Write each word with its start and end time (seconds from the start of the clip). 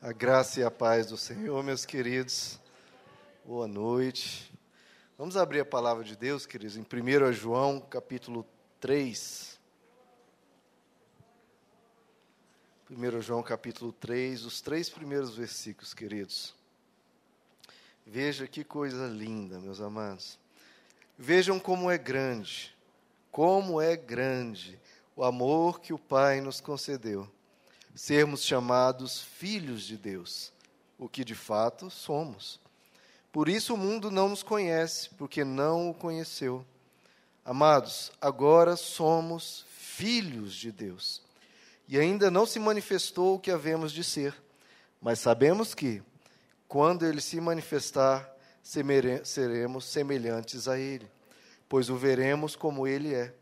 A 0.00 0.12
graça 0.12 0.60
e 0.60 0.62
a 0.62 0.70
paz 0.70 1.06
do 1.06 1.16
Senhor, 1.16 1.64
meus 1.64 1.86
queridos. 1.86 2.60
Boa 3.46 3.66
noite. 3.66 4.52
Vamos 5.16 5.38
abrir 5.38 5.60
a 5.60 5.64
palavra 5.64 6.04
de 6.04 6.14
Deus, 6.14 6.44
queridos, 6.44 6.76
em 6.76 6.82
1 6.82 7.32
João, 7.32 7.80
capítulo 7.80 8.46
3. 8.78 9.58
1 12.90 13.20
João, 13.22 13.42
capítulo 13.42 13.90
3, 13.90 14.44
os 14.44 14.60
três 14.60 14.90
primeiros 14.90 15.34
versículos, 15.34 15.94
queridos. 15.94 16.54
Veja 18.06 18.46
que 18.46 18.62
coisa 18.62 19.06
linda, 19.06 19.58
meus 19.58 19.80
amados. 19.80 20.38
Vejam 21.16 21.58
como 21.58 21.90
é 21.90 21.96
grande, 21.96 22.76
como 23.32 23.80
é 23.80 23.96
grande 23.96 24.78
o 25.16 25.24
amor 25.24 25.80
que 25.80 25.94
o 25.94 25.98
Pai 25.98 26.42
nos 26.42 26.60
concedeu 26.60 27.26
sermos 27.96 28.44
chamados 28.44 29.22
filhos 29.22 29.82
de 29.84 29.96
Deus, 29.96 30.52
o 30.98 31.08
que 31.08 31.24
de 31.24 31.34
fato 31.34 31.88
somos. 31.88 32.60
Por 33.32 33.48
isso 33.48 33.72
o 33.72 33.78
mundo 33.78 34.10
não 34.10 34.28
nos 34.28 34.42
conhece, 34.42 35.08
porque 35.16 35.42
não 35.44 35.88
o 35.88 35.94
conheceu. 35.94 36.64
Amados, 37.42 38.12
agora 38.20 38.76
somos 38.76 39.64
filhos 39.70 40.54
de 40.54 40.70
Deus. 40.70 41.22
E 41.88 41.98
ainda 41.98 42.30
não 42.30 42.44
se 42.44 42.58
manifestou 42.58 43.36
o 43.36 43.38
que 43.40 43.50
havemos 43.50 43.92
de 43.92 44.04
ser, 44.04 44.36
mas 45.00 45.18
sabemos 45.18 45.74
que, 45.74 46.02
quando 46.68 47.06
ele 47.06 47.20
se 47.22 47.40
manifestar, 47.40 48.30
seremos 48.62 49.86
semelhantes 49.86 50.68
a 50.68 50.78
ele, 50.78 51.08
pois 51.66 51.88
o 51.88 51.96
veremos 51.96 52.54
como 52.56 52.86
ele 52.86 53.14
é. 53.14 53.32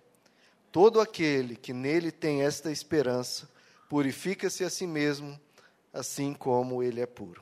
Todo 0.71 1.01
aquele 1.01 1.57
que 1.57 1.73
nele 1.73 2.13
tem 2.13 2.43
esta 2.43 2.71
esperança 2.71 3.53
purifica-se 3.95 4.65
a 4.65 4.71
si 4.71 4.89
mesmo, 4.89 5.39
assim 5.93 6.35
como 6.35 6.83
ele 6.83 7.01
é 7.01 7.07
puro. 7.07 7.41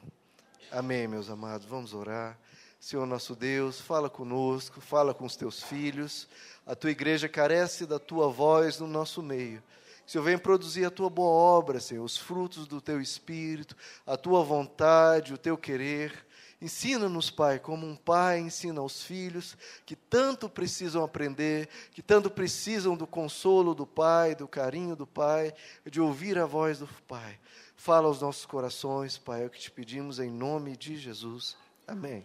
Amém, 0.70 1.08
meus 1.08 1.30
amados. 1.30 1.66
Vamos 1.66 1.94
orar. 1.94 2.38
Senhor 2.78 3.06
nosso 3.06 3.34
Deus, 3.34 3.80
fala 3.80 4.10
conosco, 4.10 4.78
fala 4.78 5.14
com 5.14 5.24
os 5.24 5.34
teus 5.34 5.62
filhos. 5.62 6.28
A 6.66 6.74
tua 6.74 6.90
igreja 6.90 7.26
carece 7.26 7.86
da 7.86 7.98
tua 7.98 8.28
voz 8.28 8.78
no 8.78 8.86
nosso 8.86 9.22
meio. 9.22 9.62
Senhor, 10.06 10.24
vem 10.24 10.36
produzir 10.36 10.84
a 10.84 10.90
tua 10.90 11.08
boa 11.08 11.30
obra, 11.30 11.80
Senhor, 11.80 12.04
os 12.04 12.18
frutos 12.18 12.66
do 12.66 12.82
teu 12.82 13.00
espírito, 13.00 13.74
a 14.06 14.18
tua 14.18 14.44
vontade, 14.44 15.32
o 15.32 15.38
teu 15.38 15.56
querer. 15.56 16.12
Ensina-nos, 16.62 17.28
Pai, 17.28 17.58
como 17.58 17.84
um 17.84 17.96
pai 17.96 18.38
ensina 18.38 18.80
aos 18.80 19.02
filhos 19.02 19.56
que 19.84 19.96
tanto 19.96 20.48
precisam 20.48 21.02
aprender, 21.02 21.68
que 21.90 22.00
tanto 22.00 22.30
precisam 22.30 22.96
do 22.96 23.04
consolo 23.04 23.74
do 23.74 23.84
Pai, 23.84 24.36
do 24.36 24.46
carinho 24.46 24.94
do 24.94 25.04
Pai, 25.04 25.52
de 25.84 26.00
ouvir 26.00 26.38
a 26.38 26.46
voz 26.46 26.78
do 26.78 26.86
Pai. 27.08 27.36
Fala 27.74 28.06
aos 28.06 28.20
nossos 28.20 28.46
corações, 28.46 29.18
Pai, 29.18 29.42
é 29.42 29.46
o 29.46 29.50
que 29.50 29.58
te 29.58 29.72
pedimos 29.72 30.20
em 30.20 30.30
nome 30.30 30.76
de 30.76 30.96
Jesus. 30.96 31.56
Amém. 31.84 32.24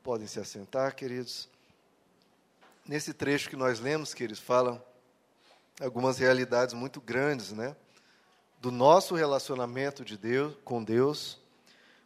Podem 0.00 0.28
se 0.28 0.38
assentar, 0.38 0.94
queridos. 0.94 1.48
Nesse 2.86 3.12
trecho 3.12 3.50
que 3.50 3.56
nós 3.56 3.80
lemos, 3.80 4.14
queridos, 4.14 4.40
falam 4.40 4.80
algumas 5.80 6.18
realidades 6.18 6.72
muito 6.72 7.00
grandes, 7.00 7.50
né? 7.50 7.74
Do 8.60 8.70
nosso 8.70 9.16
relacionamento 9.16 10.04
de 10.04 10.16
Deus 10.16 10.54
com 10.64 10.84
Deus 10.84 11.42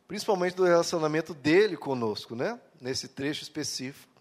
principalmente 0.07 0.55
do 0.55 0.65
relacionamento 0.65 1.35
dele 1.35 1.77
conosco, 1.77 2.35
né? 2.35 2.61
Nesse 2.81 3.09
trecho 3.09 3.43
específico. 3.43 4.13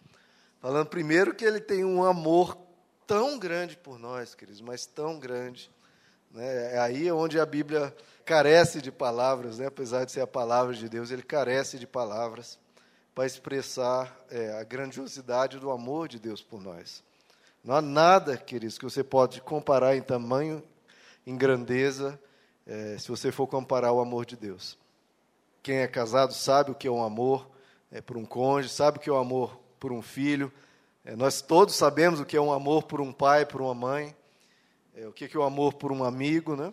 Falando 0.59 0.87
primeiro 0.87 1.35
que 1.35 1.45
ele 1.45 1.59
tem 1.59 1.85
um 1.85 2.03
amor 2.03 2.57
tão 3.05 3.37
grande 3.37 3.77
por 3.77 3.99
nós, 3.99 4.33
queridos, 4.33 4.61
mas 4.61 4.85
tão 4.85 5.19
grande. 5.19 5.69
Né? 6.31 6.73
É 6.73 6.79
aí 6.79 7.11
onde 7.11 7.39
a 7.39 7.45
Bíblia 7.45 7.95
carece 8.25 8.81
de 8.81 8.91
palavras, 8.91 9.59
né? 9.59 9.67
apesar 9.67 10.05
de 10.05 10.11
ser 10.11 10.21
a 10.21 10.27
palavra 10.27 10.73
de 10.73 10.89
Deus, 10.89 11.11
ele 11.11 11.21
carece 11.21 11.77
de 11.77 11.85
palavras 11.85 12.57
para 13.13 13.25
expressar 13.25 14.13
é, 14.29 14.59
a 14.59 14.63
grandiosidade 14.63 15.59
do 15.59 15.69
amor 15.69 16.07
de 16.07 16.19
Deus 16.19 16.41
por 16.41 16.61
nós. 16.61 17.03
Não 17.63 17.75
há 17.75 17.81
nada, 17.81 18.35
queridos, 18.35 18.77
que 18.77 18.83
você 18.83 19.03
pode 19.03 19.41
comparar 19.41 19.95
em 19.95 20.01
tamanho, 20.01 20.61
em 21.25 21.37
grandeza, 21.37 22.19
é, 22.65 22.97
se 22.97 23.07
você 23.07 23.31
for 23.31 23.47
comparar 23.47 23.91
o 23.91 24.01
amor 24.01 24.25
de 24.25 24.35
Deus. 24.35 24.77
Quem 25.65 25.77
é 25.77 25.87
casado 25.87 26.31
sabe 26.31 26.69
o 26.69 26.75
que 26.75 26.87
é 26.87 26.91
um 26.91 27.03
amor 27.03 27.49
é, 27.91 27.99
por 27.99 28.17
um 28.17 28.23
cônjuge, 28.23 28.71
sabe 28.71 28.99
o 28.99 29.01
que 29.01 29.09
é 29.09 29.13
um 29.13 29.17
amor 29.17 29.59
por 29.79 29.91
um 29.91 29.99
filho. 29.99 30.53
É, 31.03 31.15
nós 31.15 31.41
todos 31.41 31.73
sabemos 31.73 32.19
o 32.19 32.25
que 32.25 32.37
é 32.37 32.39
um 32.39 32.53
amor 32.53 32.83
por 32.83 33.01
um 33.01 33.11
pai, 33.11 33.47
por 33.47 33.63
uma 33.63 33.73
mãe, 33.73 34.15
é, 34.95 35.07
o 35.07 35.11
que 35.11 35.25
é 35.25 35.39
o 35.39 35.41
um 35.41 35.43
amor 35.43 35.73
por 35.73 35.91
um 35.91 36.03
amigo, 36.03 36.55
né? 36.55 36.71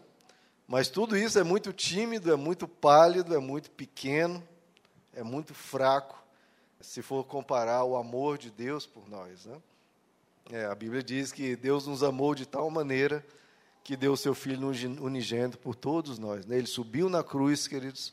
Mas 0.69 0.91
tudo 0.91 1.17
isso 1.17 1.39
é 1.39 1.43
muito 1.43 1.73
tímido, 1.73 2.31
é 2.31 2.37
muito 2.37 2.69
pálido, 2.69 3.35
é 3.35 3.39
muito 3.39 3.71
pequeno, 3.71 4.47
é 5.15 5.23
muito 5.23 5.55
fraco, 5.55 6.23
se 6.79 7.01
for 7.01 7.25
comparar 7.25 7.85
o 7.85 7.97
amor 7.97 8.37
de 8.37 8.51
Deus 8.51 8.85
por 8.85 9.09
nós. 9.09 9.47
Né? 9.47 9.57
É, 10.51 10.65
a 10.67 10.75
Bíblia 10.75 11.03
diz 11.03 11.33
que 11.33 11.57
Deus 11.57 11.87
nos 11.87 12.03
amou 12.03 12.35
de 12.35 12.45
tal 12.45 12.69
maneira 12.69 13.25
que 13.83 13.97
deu 13.97 14.13
o 14.13 14.19
seu 14.19 14.35
Filho 14.35 14.69
unigênito 15.01 15.57
por 15.57 15.75
todos 15.75 16.19
nós. 16.19 16.45
Né? 16.45 16.59
Ele 16.59 16.67
subiu 16.67 17.09
na 17.09 17.25
cruz, 17.25 17.67
queridos, 17.67 18.13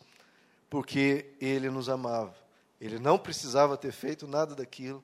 porque 0.69 1.33
ele 1.41 1.69
nos 1.69 1.89
amava. 1.89 2.35
Ele 2.79 2.99
não 2.99 3.17
precisava 3.17 3.75
ter 3.75 3.91
feito 3.91 4.27
nada 4.27 4.55
daquilo, 4.55 5.03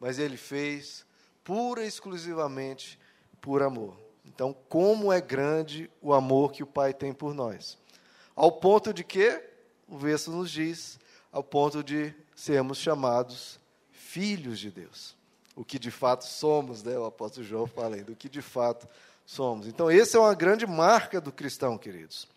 mas 0.00 0.18
ele 0.18 0.36
fez 0.36 1.04
pura 1.44 1.84
e 1.84 1.88
exclusivamente 1.88 2.98
por 3.40 3.62
amor. 3.62 3.96
Então, 4.24 4.56
como 4.68 5.12
é 5.12 5.20
grande 5.20 5.90
o 6.00 6.12
amor 6.12 6.52
que 6.52 6.62
o 6.62 6.66
Pai 6.66 6.94
tem 6.94 7.12
por 7.12 7.34
nós. 7.34 7.78
Ao 8.34 8.50
ponto 8.50 8.92
de 8.92 9.04
que, 9.04 9.42
o 9.86 9.98
verso 9.98 10.30
nos 10.30 10.50
diz, 10.50 10.98
ao 11.30 11.44
ponto 11.44 11.82
de 11.84 12.14
sermos 12.34 12.78
chamados 12.78 13.60
filhos 13.90 14.58
de 14.58 14.70
Deus. 14.70 15.16
O 15.54 15.64
que 15.64 15.78
de 15.78 15.90
fato 15.90 16.24
somos, 16.24 16.82
né? 16.82 16.98
o 16.98 17.04
apóstolo 17.04 17.46
João 17.46 17.66
fala 17.66 17.96
aí, 17.96 18.02
do 18.02 18.16
que 18.16 18.28
de 18.28 18.40
fato 18.40 18.88
somos. 19.26 19.66
Então, 19.66 19.90
essa 19.90 20.16
é 20.16 20.20
uma 20.20 20.34
grande 20.34 20.66
marca 20.66 21.20
do 21.20 21.30
cristão, 21.30 21.76
queridos 21.76 22.31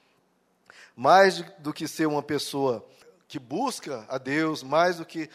mais 0.95 1.41
do 1.59 1.73
que 1.73 1.87
ser 1.87 2.07
uma 2.07 2.23
pessoa 2.23 2.87
que 3.27 3.39
busca 3.39 4.05
a 4.07 4.17
Deus, 4.17 4.63
mais 4.63 4.97
do 4.97 5.05
que 5.05 5.29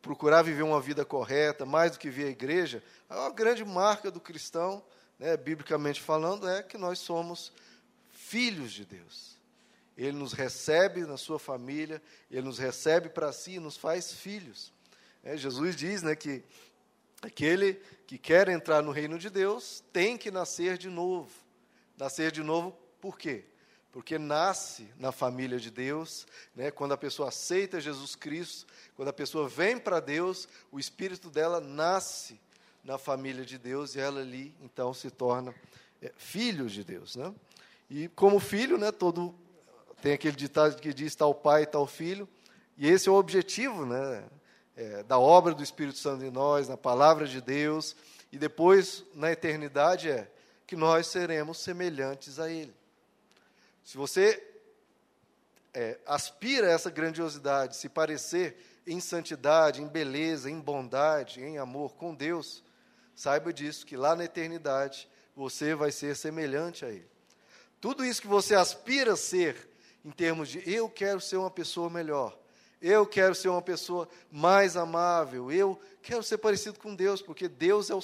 procurar 0.00 0.42
viver 0.42 0.62
uma 0.62 0.80
vida 0.80 1.04
correta, 1.04 1.64
mais 1.64 1.92
do 1.92 1.98
que 1.98 2.10
vir 2.10 2.26
à 2.26 2.30
igreja, 2.30 2.82
a 3.08 3.30
grande 3.30 3.64
marca 3.64 4.10
do 4.10 4.20
cristão, 4.20 4.84
né, 5.18 5.36
biblicamente 5.36 6.00
falando, 6.00 6.48
é 6.48 6.62
que 6.62 6.76
nós 6.76 6.98
somos 6.98 7.52
filhos 8.12 8.72
de 8.72 8.84
Deus. 8.84 9.34
Ele 9.96 10.12
nos 10.12 10.32
recebe 10.32 11.06
na 11.06 11.16
sua 11.16 11.38
família, 11.38 12.02
ele 12.30 12.42
nos 12.42 12.58
recebe 12.58 13.08
para 13.08 13.32
si 13.32 13.52
e 13.52 13.60
nos 13.60 13.76
faz 13.76 14.12
filhos. 14.12 14.72
É, 15.22 15.36
Jesus 15.36 15.74
diz 15.74 16.02
né, 16.02 16.14
que 16.14 16.42
aquele 17.22 17.74
que 18.06 18.18
quer 18.18 18.48
entrar 18.48 18.82
no 18.82 18.90
reino 18.90 19.18
de 19.18 19.30
Deus 19.30 19.82
tem 19.92 20.18
que 20.18 20.30
nascer 20.30 20.76
de 20.76 20.90
novo. 20.90 21.30
Nascer 21.96 22.30
de 22.30 22.42
novo 22.42 22.76
por 23.00 23.16
quê? 23.16 23.44
Porque 23.94 24.18
nasce 24.18 24.88
na 24.98 25.12
família 25.12 25.56
de 25.56 25.70
Deus, 25.70 26.26
né? 26.52 26.68
quando 26.72 26.90
a 26.90 26.96
pessoa 26.96 27.28
aceita 27.28 27.80
Jesus 27.80 28.16
Cristo, 28.16 28.66
quando 28.96 29.06
a 29.06 29.12
pessoa 29.12 29.48
vem 29.48 29.78
para 29.78 30.00
Deus, 30.00 30.48
o 30.72 30.80
espírito 30.80 31.30
dela 31.30 31.60
nasce 31.60 32.40
na 32.82 32.98
família 32.98 33.44
de 33.44 33.56
Deus 33.56 33.94
e 33.94 34.00
ela 34.00 34.20
ali 34.20 34.52
então 34.60 34.92
se 34.92 35.12
torna 35.12 35.54
é, 36.02 36.10
filho 36.16 36.66
de 36.66 36.82
Deus, 36.82 37.14
né? 37.14 37.32
E 37.88 38.08
como 38.08 38.40
filho, 38.40 38.76
né, 38.76 38.90
todo 38.90 39.32
tem 40.02 40.14
aquele 40.14 40.34
ditado 40.34 40.74
que 40.80 40.92
diz 40.92 41.14
tal 41.14 41.32
pai, 41.32 41.64
tal 41.64 41.86
filho, 41.86 42.28
e 42.76 42.88
esse 42.88 43.08
é 43.08 43.12
o 43.12 43.14
objetivo, 43.14 43.86
né, 43.86 44.24
é, 44.76 45.04
da 45.04 45.20
obra 45.20 45.54
do 45.54 45.62
Espírito 45.62 45.98
Santo 46.00 46.24
em 46.24 46.32
nós, 46.32 46.68
na 46.68 46.76
palavra 46.76 47.28
de 47.28 47.40
Deus, 47.40 47.94
e 48.32 48.38
depois 48.38 49.04
na 49.14 49.30
eternidade 49.30 50.10
é 50.10 50.28
que 50.66 50.74
nós 50.74 51.06
seremos 51.06 51.58
semelhantes 51.58 52.40
a 52.40 52.50
Ele. 52.50 52.74
Se 53.84 53.98
você 53.98 54.42
é, 55.74 55.98
aspira 56.06 56.68
a 56.68 56.70
essa 56.70 56.90
grandiosidade, 56.90 57.76
se 57.76 57.88
parecer 57.88 58.56
em 58.86 58.98
santidade, 58.98 59.82
em 59.82 59.88
beleza, 59.88 60.50
em 60.50 60.58
bondade, 60.58 61.42
em 61.42 61.58
amor 61.58 61.94
com 61.94 62.14
Deus, 62.14 62.64
saiba 63.14 63.52
disso, 63.52 63.84
que 63.84 63.96
lá 63.96 64.16
na 64.16 64.24
eternidade 64.24 65.08
você 65.36 65.74
vai 65.74 65.92
ser 65.92 66.16
semelhante 66.16 66.84
a 66.84 66.88
Ele. 66.88 67.08
Tudo 67.78 68.04
isso 68.04 68.22
que 68.22 68.26
você 68.26 68.54
aspira 68.54 69.12
a 69.12 69.16
ser, 69.16 69.68
em 70.02 70.10
termos 70.10 70.48
de 70.48 70.62
eu 70.68 70.88
quero 70.88 71.20
ser 71.20 71.36
uma 71.36 71.50
pessoa 71.50 71.90
melhor, 71.90 72.38
eu 72.80 73.06
quero 73.06 73.34
ser 73.34 73.48
uma 73.48 73.62
pessoa 73.62 74.08
mais 74.30 74.76
amável, 74.76 75.52
eu 75.52 75.78
quero 76.02 76.22
ser 76.22 76.38
parecido 76.38 76.78
com 76.78 76.94
Deus, 76.94 77.20
porque 77.20 77.48
Deus 77.48 77.90
é 77.90 77.94
o, 77.94 78.00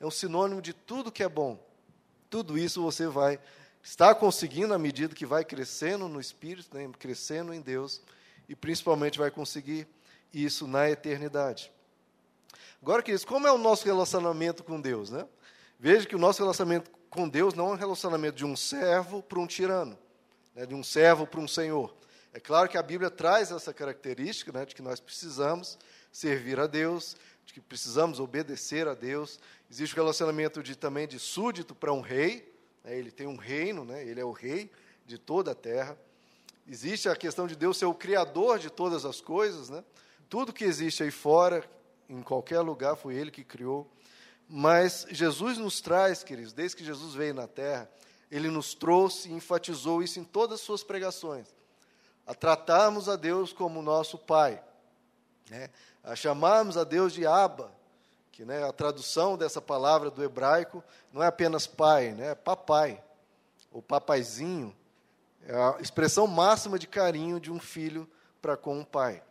é 0.00 0.06
o 0.06 0.10
sinônimo 0.10 0.62
de 0.62 0.72
tudo 0.72 1.10
que 1.10 1.22
é 1.22 1.28
bom. 1.28 1.58
Tudo 2.30 2.58
isso 2.58 2.82
você 2.82 3.06
vai 3.06 3.40
está 3.88 4.14
conseguindo 4.14 4.74
à 4.74 4.78
medida 4.78 5.14
que 5.14 5.24
vai 5.24 5.42
crescendo 5.42 6.08
no 6.08 6.20
Espírito, 6.20 6.76
né, 6.76 6.86
crescendo 6.98 7.54
em 7.54 7.60
Deus, 7.60 8.02
e 8.46 8.54
principalmente 8.54 9.18
vai 9.18 9.30
conseguir 9.30 9.88
isso 10.32 10.66
na 10.66 10.90
eternidade. 10.90 11.72
Agora, 12.82 13.02
queridos, 13.02 13.24
como 13.24 13.46
é 13.46 13.50
o 13.50 13.56
nosso 13.56 13.86
relacionamento 13.86 14.62
com 14.62 14.78
Deus? 14.78 15.08
Né? 15.08 15.26
Veja 15.80 16.06
que 16.06 16.14
o 16.14 16.18
nosso 16.18 16.42
relacionamento 16.42 16.90
com 17.08 17.26
Deus 17.26 17.54
não 17.54 17.70
é 17.70 17.72
um 17.72 17.76
relacionamento 17.76 18.36
de 18.36 18.44
um 18.44 18.54
servo 18.54 19.22
para 19.22 19.38
um 19.38 19.46
tirano, 19.46 19.98
né, 20.54 20.66
de 20.66 20.74
um 20.74 20.84
servo 20.84 21.26
para 21.26 21.40
um 21.40 21.48
senhor. 21.48 21.96
É 22.34 22.38
claro 22.38 22.68
que 22.68 22.76
a 22.76 22.82
Bíblia 22.82 23.10
traz 23.10 23.50
essa 23.50 23.72
característica 23.72 24.52
né, 24.52 24.66
de 24.66 24.74
que 24.74 24.82
nós 24.82 25.00
precisamos 25.00 25.78
servir 26.12 26.60
a 26.60 26.66
Deus, 26.66 27.16
de 27.46 27.54
que 27.54 27.60
precisamos 27.60 28.20
obedecer 28.20 28.86
a 28.86 28.92
Deus. 28.92 29.40
Existe 29.70 29.94
o 29.94 29.96
relacionamento 29.96 30.62
de, 30.62 30.76
também 30.76 31.08
de 31.08 31.18
súdito 31.18 31.74
para 31.74 31.90
um 31.90 32.02
rei, 32.02 32.57
ele 32.96 33.10
tem 33.10 33.26
um 33.26 33.36
reino, 33.36 33.84
né, 33.84 34.04
ele 34.04 34.20
é 34.20 34.24
o 34.24 34.32
rei 34.32 34.70
de 35.06 35.18
toda 35.18 35.52
a 35.52 35.54
terra. 35.54 35.98
Existe 36.66 37.08
a 37.08 37.16
questão 37.16 37.46
de 37.46 37.56
Deus 37.56 37.76
ser 37.76 37.86
o 37.86 37.94
criador 37.94 38.58
de 38.58 38.70
todas 38.70 39.04
as 39.04 39.20
coisas, 39.20 39.70
né? 39.70 39.82
tudo 40.28 40.52
que 40.52 40.64
existe 40.64 41.02
aí 41.02 41.10
fora, 41.10 41.64
em 42.08 42.22
qualquer 42.22 42.60
lugar, 42.60 42.96
foi 42.96 43.14
Ele 43.14 43.30
que 43.30 43.42
criou. 43.42 43.90
Mas 44.48 45.06
Jesus 45.10 45.58
nos 45.58 45.80
traz, 45.80 46.22
queridos, 46.22 46.52
desde 46.52 46.76
que 46.76 46.84
Jesus 46.84 47.14
veio 47.14 47.34
na 47.34 47.46
terra, 47.46 47.90
Ele 48.30 48.48
nos 48.48 48.74
trouxe 48.74 49.28
e 49.28 49.32
enfatizou 49.32 50.02
isso 50.02 50.20
em 50.20 50.24
todas 50.24 50.60
as 50.60 50.66
suas 50.66 50.82
pregações 50.82 51.48
a 52.28 52.34
tratarmos 52.34 53.08
a 53.08 53.16
Deus 53.16 53.54
como 53.54 53.80
nosso 53.80 54.18
Pai, 54.18 54.62
né? 55.48 55.70
a 56.04 56.14
chamarmos 56.14 56.76
a 56.76 56.84
Deus 56.84 57.14
de 57.14 57.26
Abba, 57.26 57.72
que 58.38 58.44
né, 58.44 58.62
a 58.62 58.72
tradução 58.72 59.36
dessa 59.36 59.60
palavra 59.60 60.12
do 60.12 60.22
hebraico 60.22 60.84
não 61.12 61.20
é 61.20 61.26
apenas 61.26 61.66
pai, 61.66 62.12
né, 62.12 62.30
é 62.30 62.34
papai, 62.36 63.02
ou 63.72 63.82
papaizinho, 63.82 64.72
é 65.44 65.52
a 65.52 65.78
expressão 65.80 66.24
máxima 66.28 66.78
de 66.78 66.86
carinho 66.86 67.40
de 67.40 67.50
um 67.50 67.58
filho 67.58 68.08
para 68.40 68.56
com 68.56 68.78
um 68.78 68.84
pai. 68.84 69.24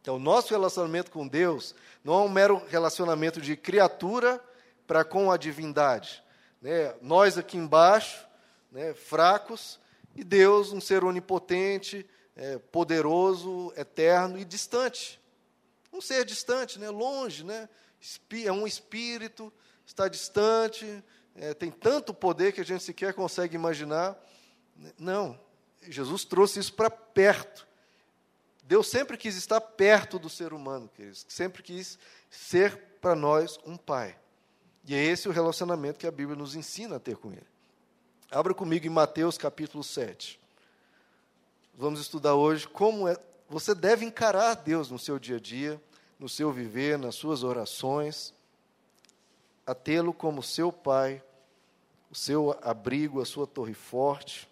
Então, 0.00 0.14
o 0.14 0.20
nosso 0.20 0.50
relacionamento 0.50 1.10
com 1.10 1.26
Deus 1.26 1.74
não 2.04 2.14
é 2.14 2.18
um 2.18 2.28
mero 2.28 2.62
relacionamento 2.68 3.40
de 3.40 3.56
criatura 3.56 4.40
para 4.86 5.02
com 5.02 5.32
a 5.32 5.36
divindade. 5.36 6.22
Né? 6.62 6.94
Nós 7.02 7.36
aqui 7.36 7.56
embaixo, 7.56 8.24
né, 8.70 8.94
fracos, 8.94 9.80
e 10.14 10.22
Deus, 10.22 10.70
um 10.70 10.80
ser 10.80 11.02
onipotente, 11.02 12.08
é, 12.36 12.56
poderoso, 12.56 13.72
eterno 13.76 14.38
e 14.38 14.44
distante. 14.44 15.20
Um 15.92 16.00
ser 16.00 16.24
distante, 16.24 16.78
né? 16.78 16.90
longe, 16.90 17.44
né? 17.44 17.68
é 18.44 18.52
um 18.52 18.66
espírito, 18.66 19.52
está 19.86 20.06
distante, 20.06 21.02
é, 21.34 21.54
tem 21.54 21.70
tanto 21.70 22.14
poder 22.14 22.52
que 22.52 22.60
a 22.60 22.64
gente 22.64 22.84
sequer 22.84 23.14
consegue 23.14 23.54
imaginar. 23.54 24.16
Não, 24.98 25.38
Jesus 25.82 26.24
trouxe 26.24 26.60
isso 26.60 26.72
para 26.74 26.90
perto. 26.90 27.66
Deus 28.62 28.88
sempre 28.88 29.16
quis 29.16 29.36
estar 29.36 29.60
perto 29.60 30.18
do 30.18 30.28
ser 30.28 30.52
humano, 30.52 30.88
queridos. 30.94 31.24
sempre 31.28 31.62
quis 31.62 31.98
ser 32.30 32.76
para 33.00 33.14
nós 33.14 33.58
um 33.64 33.76
pai. 33.76 34.16
E 34.84 34.94
é 34.94 35.02
esse 35.02 35.28
o 35.28 35.32
relacionamento 35.32 35.98
que 35.98 36.06
a 36.06 36.10
Bíblia 36.10 36.36
nos 36.36 36.54
ensina 36.54 36.96
a 36.96 37.00
ter 37.00 37.16
com 37.16 37.32
Ele. 37.32 37.46
Abra 38.30 38.52
comigo 38.52 38.86
em 38.86 38.90
Mateus 38.90 39.38
capítulo 39.38 39.82
7 39.82 40.38
vamos 41.78 42.00
estudar 42.00 42.34
hoje 42.34 42.66
como 42.66 43.06
é, 43.06 43.16
você 43.48 43.74
deve 43.74 44.04
encarar 44.04 44.54
Deus 44.54 44.90
no 44.90 44.98
seu 44.98 45.18
dia 45.18 45.36
a 45.36 45.40
dia, 45.40 45.82
no 46.18 46.28
seu 46.28 46.52
viver, 46.52 46.98
nas 46.98 47.14
suas 47.14 47.42
orações, 47.42 48.34
a 49.66 49.74
tê-lo 49.74 50.12
como 50.12 50.42
seu 50.42 50.70
Pai, 50.70 51.22
o 52.10 52.14
seu 52.14 52.58
abrigo, 52.62 53.20
a 53.20 53.24
sua 53.24 53.46
torre 53.46 53.72
forte. 53.72 54.48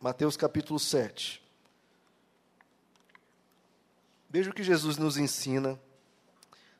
Mateus 0.00 0.36
capítulo 0.36 0.80
7. 0.80 1.40
Veja 4.28 4.50
o 4.50 4.54
que 4.54 4.64
Jesus 4.64 4.96
nos 4.96 5.16
ensina 5.16 5.78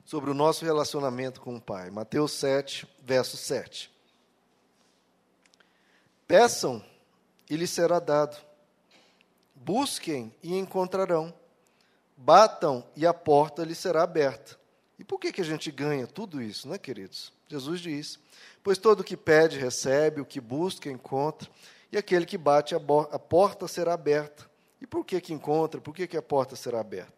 sobre 0.04 0.30
o 0.30 0.34
nosso 0.34 0.64
relacionamento 0.64 1.40
com 1.40 1.56
o 1.56 1.60
Pai. 1.60 1.90
Mateus 1.90 2.32
7, 2.32 2.88
verso 3.00 3.36
7. 3.36 3.92
Peçam 6.26 6.84
e 7.48 7.56
lhes 7.56 7.70
será 7.70 8.00
dado 8.00 8.36
Busquem 9.64 10.34
e 10.42 10.58
encontrarão. 10.58 11.32
Batam 12.16 12.84
e 12.96 13.06
a 13.06 13.14
porta 13.14 13.62
lhes 13.62 13.78
será 13.78 14.02
aberta. 14.02 14.58
E 14.98 15.04
por 15.04 15.20
que, 15.20 15.32
que 15.32 15.40
a 15.40 15.44
gente 15.44 15.70
ganha 15.70 16.06
tudo 16.06 16.42
isso, 16.42 16.68
né, 16.68 16.78
queridos? 16.78 17.32
Jesus 17.48 17.80
diz: 17.80 18.18
Pois 18.62 18.76
todo 18.76 19.00
o 19.00 19.04
que 19.04 19.16
pede, 19.16 19.58
recebe, 19.58 20.20
o 20.20 20.24
que 20.24 20.40
busca, 20.40 20.90
encontra, 20.90 21.48
e 21.92 21.96
aquele 21.96 22.26
que 22.26 22.36
bate, 22.36 22.74
a, 22.74 22.78
a 22.78 23.18
porta 23.18 23.68
será 23.68 23.94
aberta. 23.94 24.50
E 24.80 24.86
por 24.86 25.04
que, 25.04 25.20
que 25.20 25.32
encontra? 25.32 25.80
Por 25.80 25.94
que, 25.94 26.08
que 26.08 26.16
a 26.16 26.22
porta 26.22 26.56
será 26.56 26.80
aberta? 26.80 27.12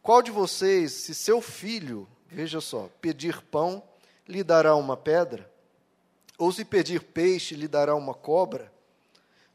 Qual 0.00 0.22
de 0.22 0.30
vocês, 0.30 0.92
se 0.92 1.14
seu 1.14 1.40
filho, 1.40 2.08
veja 2.28 2.60
só, 2.60 2.88
pedir 3.00 3.42
pão, 3.42 3.82
lhe 4.28 4.44
dará 4.44 4.76
uma 4.76 4.96
pedra? 4.96 5.50
Ou 6.38 6.52
se 6.52 6.64
pedir 6.64 7.02
peixe, 7.02 7.56
lhe 7.56 7.66
dará 7.66 7.94
uma 7.96 8.14
cobra? 8.14 8.71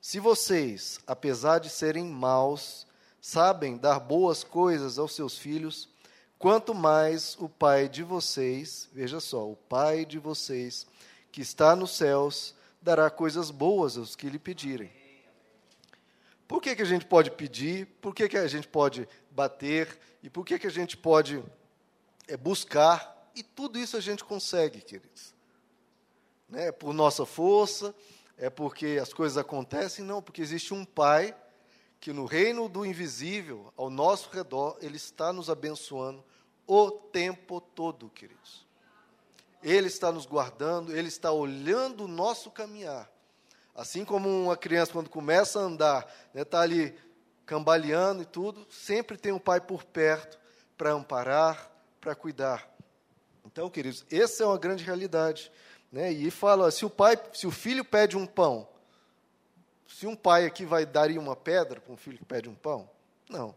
Se 0.01 0.19
vocês, 0.19 0.99
apesar 1.07 1.59
de 1.59 1.69
serem 1.69 2.05
maus, 2.05 2.85
sabem 3.19 3.77
dar 3.77 3.99
boas 3.99 4.43
coisas 4.43 4.97
aos 4.97 5.13
seus 5.13 5.37
filhos, 5.37 5.89
quanto 6.37 6.73
mais 6.73 7.35
o 7.39 7.49
Pai 7.49 7.89
de 7.89 8.03
vocês, 8.03 8.87
veja 8.93 9.19
só, 9.19 9.49
o 9.49 9.55
Pai 9.55 10.05
de 10.05 10.19
vocês, 10.19 10.87
que 11.31 11.41
está 11.41 11.75
nos 11.75 11.91
céus, 11.91 12.55
dará 12.81 13.09
coisas 13.09 13.51
boas 13.51 13.97
aos 13.97 14.15
que 14.15 14.29
lhe 14.29 14.39
pedirem. 14.39 14.91
Por 16.47 16.61
que, 16.61 16.75
que 16.75 16.81
a 16.81 16.85
gente 16.85 17.05
pode 17.05 17.29
pedir? 17.31 17.85
Por 18.01 18.15
que, 18.15 18.29
que 18.29 18.37
a 18.37 18.47
gente 18.47 18.67
pode 18.67 19.07
bater? 19.31 19.99
E 20.23 20.29
por 20.29 20.45
que, 20.45 20.57
que 20.57 20.67
a 20.67 20.71
gente 20.71 20.95
pode 20.95 21.43
é, 22.27 22.37
buscar? 22.37 23.29
E 23.35 23.43
tudo 23.43 23.77
isso 23.77 23.97
a 23.97 23.99
gente 23.99 24.23
consegue, 24.23 24.81
queridos. 24.81 25.33
Né? 26.47 26.71
Por 26.71 26.93
nossa 26.93 27.25
força, 27.25 27.93
é 28.37 28.49
porque 28.49 28.99
as 29.01 29.11
coisas 29.11 29.37
acontecem? 29.37 30.05
Não, 30.05 30.21
porque 30.21 30.41
existe 30.41 30.73
um 30.73 30.85
Pai 30.85 31.35
que 31.99 32.13
no 32.13 32.25
reino 32.25 32.69
do 32.69 32.85
invisível, 32.85 33.73
ao 33.75 33.89
nosso 33.89 34.29
redor, 34.29 34.77
Ele 34.79 34.97
está 34.97 35.33
nos 35.33 35.49
abençoando 35.49 36.23
o 36.67 36.91
tempo 36.91 37.59
todo, 37.59 38.09
queridos. 38.09 38.67
Ele 39.63 39.87
está 39.87 40.11
nos 40.11 40.25
guardando, 40.25 40.95
Ele 40.95 41.07
está 41.07 41.31
olhando 41.31 42.03
o 42.03 42.07
nosso 42.07 42.51
caminhar. 42.51 43.09
Assim 43.73 44.05
como 44.05 44.29
uma 44.29 44.55
criança, 44.55 44.91
quando 44.91 45.09
começa 45.09 45.59
a 45.59 45.63
andar, 45.63 46.05
está 46.27 46.31
né, 46.33 46.45
tá 46.45 46.61
ali 46.61 46.95
cambaleando 47.45 48.21
e 48.21 48.25
tudo, 48.25 48.67
sempre 48.69 49.17
tem 49.17 49.31
um 49.31 49.39
pai 49.39 49.61
por 49.61 49.83
perto 49.83 50.37
para 50.77 50.91
amparar, 50.91 51.71
para 51.99 52.13
cuidar. 52.13 52.69
Então, 53.45 53.69
queridos, 53.69 54.05
essa 54.11 54.43
é 54.43 54.45
uma 54.45 54.57
grande 54.57 54.83
realidade. 54.83 55.51
Né? 55.97 56.11
E 56.11 56.29
fala, 56.29 56.69
se 56.69 56.85
o 56.85 56.91
pai, 56.91 57.19
se 57.33 57.47
o 57.47 57.51
filho 57.51 57.83
pede 57.83 58.15
um 58.15 58.27
pão, 58.27 58.67
se 59.87 60.05
um 60.05 60.15
pai 60.15 60.45
aqui 60.45 60.63
vai 60.63 60.85
daria 60.85 61.19
uma 61.19 61.35
pedra 61.35 61.81
para 61.81 61.91
um 61.91 61.97
filho 61.97 62.19
que 62.19 62.25
pede 62.25 62.47
um 62.47 62.53
pão? 62.53 62.87
Não. 63.27 63.55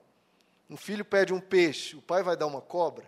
Um 0.71 0.75
filho 0.75 1.05
pede 1.05 1.35
um 1.35 1.41
peixe, 1.41 1.97
o 1.97 2.01
pai 2.01 2.23
vai 2.23 2.39
dar 2.39 2.47
uma 2.47 2.63
cobra? 2.63 3.05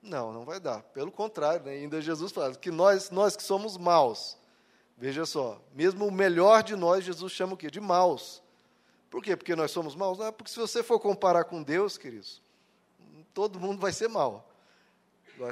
Não, 0.00 0.32
não 0.32 0.46
vai 0.46 0.58
dar. 0.58 0.82
Pelo 0.82 1.12
contrário, 1.12 1.66
né? 1.66 1.72
ainda 1.72 2.00
Jesus 2.00 2.32
fala 2.32 2.54
que 2.54 2.70
nós, 2.70 3.10
nós 3.10 3.36
que 3.36 3.42
somos 3.42 3.76
maus, 3.76 4.38
veja 4.96 5.26
só, 5.26 5.60
mesmo 5.74 6.06
o 6.06 6.10
melhor 6.10 6.62
de 6.62 6.74
nós, 6.74 7.04
Jesus 7.04 7.30
chama 7.30 7.52
o 7.52 7.56
quê? 7.56 7.70
De 7.70 7.80
maus. 7.80 8.42
Por 9.10 9.22
quê? 9.22 9.36
Porque 9.36 9.54
nós 9.54 9.72
somos 9.72 9.94
maus? 9.94 10.20
É 10.20 10.32
porque 10.32 10.50
se 10.50 10.58
você 10.58 10.82
for 10.82 10.98
comparar 10.98 11.44
com 11.44 11.62
Deus, 11.62 11.98
queridos, 11.98 12.40
todo 13.34 13.60
mundo 13.60 13.78
vai 13.78 13.92
ser 13.92 14.08
mau. 14.08 14.48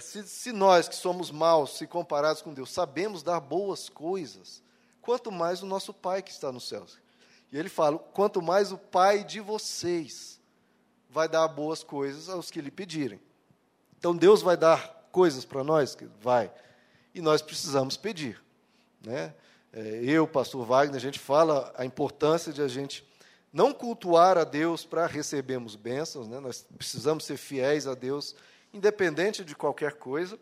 Se, 0.00 0.22
se 0.24 0.52
nós 0.52 0.88
que 0.88 0.94
somos 0.94 1.30
maus, 1.30 1.76
se 1.76 1.86
comparados 1.86 2.42
com 2.42 2.52
Deus, 2.52 2.70
sabemos 2.70 3.22
dar 3.22 3.40
boas 3.40 3.88
coisas, 3.88 4.62
quanto 5.00 5.30
mais 5.30 5.62
o 5.62 5.66
nosso 5.66 5.94
Pai 5.94 6.22
que 6.22 6.30
está 6.30 6.50
nos 6.50 6.68
céus. 6.68 6.98
E 7.52 7.58
ele 7.58 7.68
fala: 7.68 7.98
quanto 7.98 8.42
mais 8.42 8.72
o 8.72 8.78
Pai 8.78 9.22
de 9.22 9.40
vocês 9.40 10.40
vai 11.08 11.28
dar 11.28 11.46
boas 11.48 11.82
coisas 11.82 12.28
aos 12.28 12.50
que 12.50 12.60
lhe 12.60 12.70
pedirem. 12.70 13.20
Então 13.98 14.14
Deus 14.14 14.42
vai 14.42 14.56
dar 14.56 15.08
coisas 15.10 15.44
para 15.44 15.64
nós? 15.64 15.96
Vai. 16.20 16.52
E 17.14 17.20
nós 17.20 17.40
precisamos 17.40 17.96
pedir. 17.96 18.42
Né? 19.02 19.32
É, 19.72 20.00
eu, 20.02 20.26
pastor 20.26 20.66
Wagner, 20.66 20.96
a 20.96 21.00
gente 21.00 21.18
fala 21.18 21.72
a 21.76 21.84
importância 21.84 22.52
de 22.52 22.60
a 22.60 22.68
gente 22.68 23.06
não 23.52 23.72
cultuar 23.72 24.36
a 24.36 24.44
Deus 24.44 24.84
para 24.84 25.06
recebermos 25.06 25.76
bênçãos, 25.76 26.28
né? 26.28 26.40
nós 26.40 26.66
precisamos 26.76 27.24
ser 27.24 27.38
fiéis 27.38 27.86
a 27.86 27.94
Deus 27.94 28.34
independente 28.76 29.44
de 29.44 29.54
qualquer 29.54 29.94
coisa, 29.94 30.38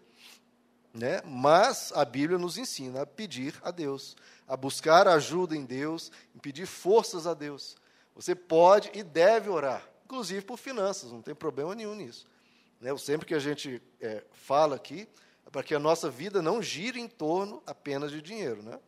né? 0.92 1.20
mas 1.24 1.92
a 1.94 2.04
Bíblia 2.04 2.38
nos 2.38 2.56
ensina 2.56 3.02
a 3.02 3.06
pedir 3.06 3.54
a 3.62 3.70
Deus, 3.70 4.16
a 4.46 4.56
buscar 4.56 5.08
ajuda 5.08 5.56
em 5.56 5.64
Deus, 5.64 6.12
em 6.34 6.38
pedir 6.38 6.66
forças 6.66 7.26
a 7.26 7.34
Deus. 7.34 7.76
Você 8.14 8.34
pode 8.34 8.90
e 8.94 9.02
deve 9.02 9.48
orar, 9.48 9.88
inclusive 10.04 10.42
por 10.42 10.56
finanças, 10.56 11.10
não 11.10 11.22
tem 11.22 11.34
problema 11.34 11.74
nenhum 11.74 11.94
nisso. 11.94 12.26
Né? 12.80 12.96
Sempre 12.96 13.26
que 13.26 13.34
a 13.34 13.38
gente 13.38 13.82
é, 14.00 14.22
fala 14.32 14.76
aqui, 14.76 15.08
é 15.46 15.50
para 15.50 15.62
que 15.62 15.74
a 15.74 15.78
nossa 15.78 16.10
vida 16.10 16.40
não 16.40 16.62
gire 16.62 17.00
em 17.00 17.08
torno 17.08 17.62
apenas 17.66 18.12
de 18.12 18.22
dinheiro. 18.22 18.62
Né? 18.62 18.78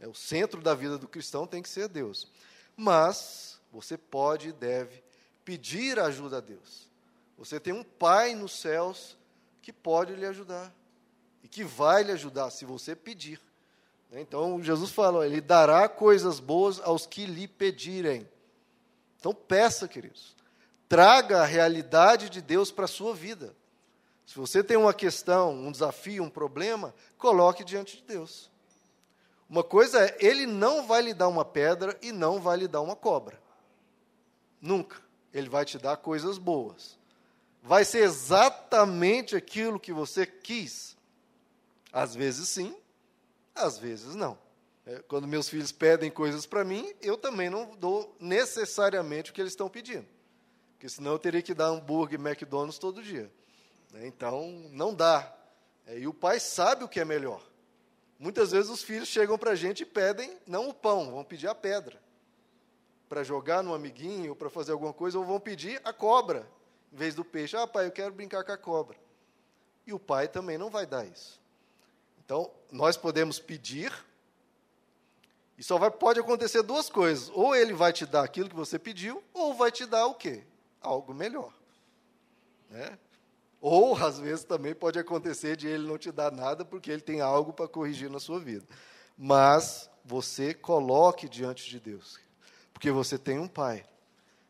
É, 0.00 0.08
o 0.08 0.14
centro 0.14 0.60
da 0.60 0.74
vida 0.74 0.98
do 0.98 1.06
cristão 1.06 1.46
tem 1.46 1.62
que 1.62 1.68
ser 1.68 1.88
Deus. 1.88 2.30
Mas 2.76 3.60
você 3.70 3.96
pode 3.96 4.48
e 4.48 4.52
deve 4.52 5.02
pedir 5.44 5.98
ajuda 5.98 6.38
a 6.38 6.40
Deus. 6.40 6.88
Você 7.36 7.58
tem 7.58 7.72
um 7.72 7.82
Pai 7.82 8.34
nos 8.34 8.52
céus 8.52 9.16
que 9.60 9.72
pode 9.72 10.14
lhe 10.14 10.26
ajudar 10.26 10.72
e 11.42 11.48
que 11.48 11.64
vai 11.64 12.02
lhe 12.02 12.12
ajudar 12.12 12.50
se 12.50 12.64
você 12.64 12.94
pedir. 12.94 13.40
Né? 14.10 14.20
Então, 14.20 14.62
Jesus 14.62 14.90
fala: 14.90 15.26
Ele 15.26 15.40
dará 15.40 15.88
coisas 15.88 16.38
boas 16.40 16.80
aos 16.80 17.06
que 17.06 17.26
lhe 17.26 17.48
pedirem. 17.48 18.28
Então 19.18 19.34
peça, 19.34 19.88
queridos. 19.88 20.36
Traga 20.86 21.40
a 21.40 21.46
realidade 21.46 22.28
de 22.28 22.42
Deus 22.42 22.70
para 22.70 22.84
a 22.84 22.88
sua 22.88 23.14
vida. 23.14 23.56
Se 24.26 24.36
você 24.36 24.62
tem 24.62 24.76
uma 24.76 24.92
questão, 24.92 25.52
um 25.52 25.72
desafio, 25.72 26.22
um 26.22 26.30
problema, 26.30 26.94
coloque 27.16 27.64
diante 27.64 27.96
de 27.96 28.02
Deus. 28.02 28.50
Uma 29.48 29.62
coisa 29.62 30.04
é, 30.04 30.16
ele 30.20 30.46
não 30.46 30.86
vai 30.86 31.02
lhe 31.02 31.14
dar 31.14 31.28
uma 31.28 31.44
pedra 31.44 31.98
e 32.02 32.12
não 32.12 32.40
vai 32.40 32.58
lhe 32.58 32.68
dar 32.68 32.80
uma 32.80 32.96
cobra. 32.96 33.40
Nunca. 34.60 35.02
Ele 35.32 35.48
vai 35.48 35.64
te 35.64 35.78
dar 35.78 35.96
coisas 35.96 36.38
boas. 36.38 36.98
Vai 37.66 37.82
ser 37.82 38.00
exatamente 38.00 39.34
aquilo 39.34 39.80
que 39.80 39.90
você 39.90 40.26
quis. 40.26 40.94
Às 41.90 42.14
vezes 42.14 42.46
sim, 42.50 42.76
às 43.54 43.78
vezes 43.78 44.14
não. 44.14 44.38
É, 44.84 45.02
quando 45.08 45.26
meus 45.26 45.48
filhos 45.48 45.72
pedem 45.72 46.10
coisas 46.10 46.44
para 46.44 46.62
mim, 46.62 46.92
eu 47.00 47.16
também 47.16 47.48
não 47.48 47.74
dou 47.76 48.14
necessariamente 48.20 49.30
o 49.30 49.34
que 49.34 49.40
eles 49.40 49.52
estão 49.52 49.70
pedindo. 49.70 50.06
Porque 50.74 50.90
senão 50.90 51.12
eu 51.12 51.18
teria 51.18 51.40
que 51.40 51.54
dar 51.54 51.68
hambúrguer 51.68 52.20
McDonald's 52.20 52.78
todo 52.78 53.02
dia. 53.02 53.32
Né? 53.92 54.06
Então, 54.06 54.68
não 54.70 54.94
dá. 54.94 55.34
É, 55.86 55.98
e 55.98 56.06
o 56.06 56.12
pai 56.12 56.38
sabe 56.38 56.84
o 56.84 56.88
que 56.88 57.00
é 57.00 57.04
melhor. 57.04 57.42
Muitas 58.18 58.52
vezes 58.52 58.70
os 58.70 58.82
filhos 58.82 59.08
chegam 59.08 59.38
para 59.38 59.52
a 59.52 59.56
gente 59.56 59.84
e 59.84 59.86
pedem, 59.86 60.36
não 60.46 60.68
o 60.68 60.74
pão, 60.74 61.10
vão 61.10 61.24
pedir 61.24 61.48
a 61.48 61.54
pedra. 61.54 61.98
Para 63.08 63.24
jogar 63.24 63.62
no 63.62 63.72
amiguinho, 63.72 64.30
ou 64.30 64.36
para 64.36 64.50
fazer 64.50 64.72
alguma 64.72 64.92
coisa, 64.92 65.18
ou 65.18 65.24
vão 65.24 65.40
pedir 65.40 65.80
a 65.82 65.94
cobra, 65.94 66.46
em 66.94 66.96
vez 66.96 67.14
do 67.14 67.24
peixe. 67.24 67.56
Ah, 67.56 67.66
pai, 67.66 67.86
eu 67.86 67.90
quero 67.90 68.14
brincar 68.14 68.44
com 68.44 68.52
a 68.52 68.56
cobra. 68.56 68.96
E 69.84 69.92
o 69.92 69.98
pai 69.98 70.28
também 70.28 70.56
não 70.56 70.70
vai 70.70 70.86
dar 70.86 71.04
isso. 71.04 71.40
Então, 72.24 72.50
nós 72.70 72.96
podemos 72.96 73.38
pedir, 73.40 73.92
e 75.58 75.62
só 75.62 75.76
vai, 75.76 75.90
pode 75.90 76.20
acontecer 76.20 76.62
duas 76.62 76.88
coisas. 76.88 77.28
Ou 77.34 77.54
ele 77.54 77.74
vai 77.74 77.92
te 77.92 78.06
dar 78.06 78.22
aquilo 78.22 78.48
que 78.48 78.54
você 78.54 78.78
pediu, 78.78 79.22
ou 79.34 79.52
vai 79.52 79.72
te 79.72 79.84
dar 79.84 80.06
o 80.06 80.14
quê? 80.14 80.44
Algo 80.80 81.12
melhor. 81.12 81.52
Né? 82.70 82.96
Ou, 83.60 83.96
às 83.96 84.20
vezes, 84.20 84.44
também 84.44 84.74
pode 84.74 84.98
acontecer 84.98 85.56
de 85.56 85.66
ele 85.66 85.86
não 85.86 85.98
te 85.98 86.12
dar 86.12 86.30
nada 86.30 86.64
porque 86.64 86.90
ele 86.90 87.02
tem 87.02 87.20
algo 87.20 87.52
para 87.52 87.66
corrigir 87.66 88.08
na 88.08 88.20
sua 88.20 88.38
vida. 88.38 88.64
Mas 89.18 89.90
você 90.04 90.54
coloque 90.54 91.28
diante 91.28 91.68
de 91.68 91.80
Deus, 91.80 92.20
porque 92.72 92.90
você 92.90 93.18
tem 93.18 93.38
um 93.38 93.48
pai. 93.48 93.84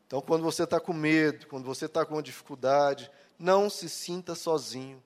Então, 0.07 0.21
quando 0.21 0.43
você 0.43 0.65
está 0.65 0.79
com 0.79 0.93
medo, 0.93 1.47
quando 1.47 1.65
você 1.65 1.87
está 1.87 2.05
com 2.05 2.21
dificuldade, 2.21 3.11
não 3.39 3.69
se 3.69 3.89
sinta 3.89 4.35
sozinho. 4.35 5.03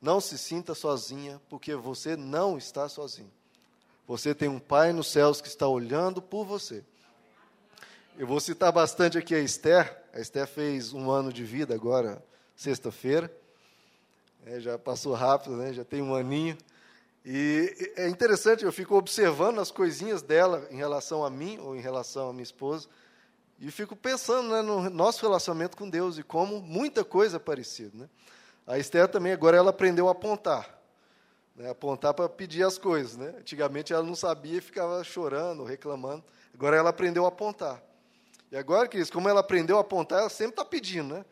Não 0.00 0.20
se 0.20 0.36
sinta 0.36 0.74
sozinha, 0.74 1.40
porque 1.48 1.74
você 1.74 2.16
não 2.16 2.58
está 2.58 2.88
sozinho. 2.88 3.30
Você 4.06 4.34
tem 4.34 4.48
um 4.48 4.58
Pai 4.58 4.92
nos 4.92 5.06
céus 5.06 5.40
que 5.40 5.48
está 5.48 5.66
olhando 5.68 6.20
por 6.20 6.44
você. 6.44 6.84
Eu 8.18 8.26
vou 8.26 8.40
citar 8.40 8.70
bastante 8.70 9.16
aqui 9.16 9.34
a 9.34 9.38
Esther. 9.38 9.96
A 10.12 10.20
Esther 10.20 10.46
fez 10.46 10.92
um 10.92 11.10
ano 11.10 11.32
de 11.32 11.44
vida 11.44 11.74
agora, 11.74 12.22
sexta-feira. 12.54 13.32
É, 14.44 14.60
já 14.60 14.76
passou 14.76 15.14
rápido, 15.14 15.56
né? 15.56 15.72
já 15.72 15.84
tem 15.84 16.02
um 16.02 16.14
aninho. 16.14 16.58
E 17.24 17.92
é 17.96 18.08
interessante, 18.08 18.64
eu 18.64 18.72
fico 18.72 18.96
observando 18.96 19.60
as 19.60 19.70
coisinhas 19.70 20.20
dela 20.20 20.66
em 20.70 20.76
relação 20.76 21.24
a 21.24 21.30
mim 21.30 21.58
ou 21.58 21.76
em 21.76 21.80
relação 21.80 22.28
à 22.28 22.32
minha 22.32 22.42
esposa. 22.42 22.88
E 23.62 23.70
fico 23.70 23.94
pensando 23.94 24.48
né, 24.50 24.60
no 24.60 24.90
nosso 24.90 25.22
relacionamento 25.22 25.76
com 25.76 25.88
Deus 25.88 26.18
e 26.18 26.24
como 26.24 26.60
muita 26.60 27.04
coisa 27.04 27.36
é 27.36 27.38
parecida. 27.38 27.96
Né? 27.96 28.08
A 28.66 28.76
Esther 28.76 29.06
também, 29.06 29.32
agora 29.32 29.56
ela 29.56 29.70
aprendeu 29.70 30.08
a 30.08 30.10
apontar. 30.10 30.68
Né, 31.54 31.70
apontar 31.70 32.12
para 32.12 32.28
pedir 32.28 32.64
as 32.64 32.76
coisas. 32.76 33.16
Né? 33.16 33.32
Antigamente 33.38 33.92
ela 33.92 34.02
não 34.02 34.16
sabia 34.16 34.58
e 34.58 34.60
ficava 34.60 35.04
chorando, 35.04 35.62
reclamando. 35.62 36.24
Agora 36.52 36.76
ela 36.76 36.90
aprendeu 36.90 37.24
a 37.24 37.28
apontar. 37.28 37.80
E 38.50 38.56
agora, 38.56 38.88
Cris, 38.88 39.08
como 39.08 39.28
ela 39.28 39.38
aprendeu 39.38 39.78
a 39.78 39.82
apontar, 39.82 40.18
ela 40.18 40.28
sempre 40.28 40.54
está 40.54 40.64
pedindo. 40.64 41.14
Né? 41.14 41.24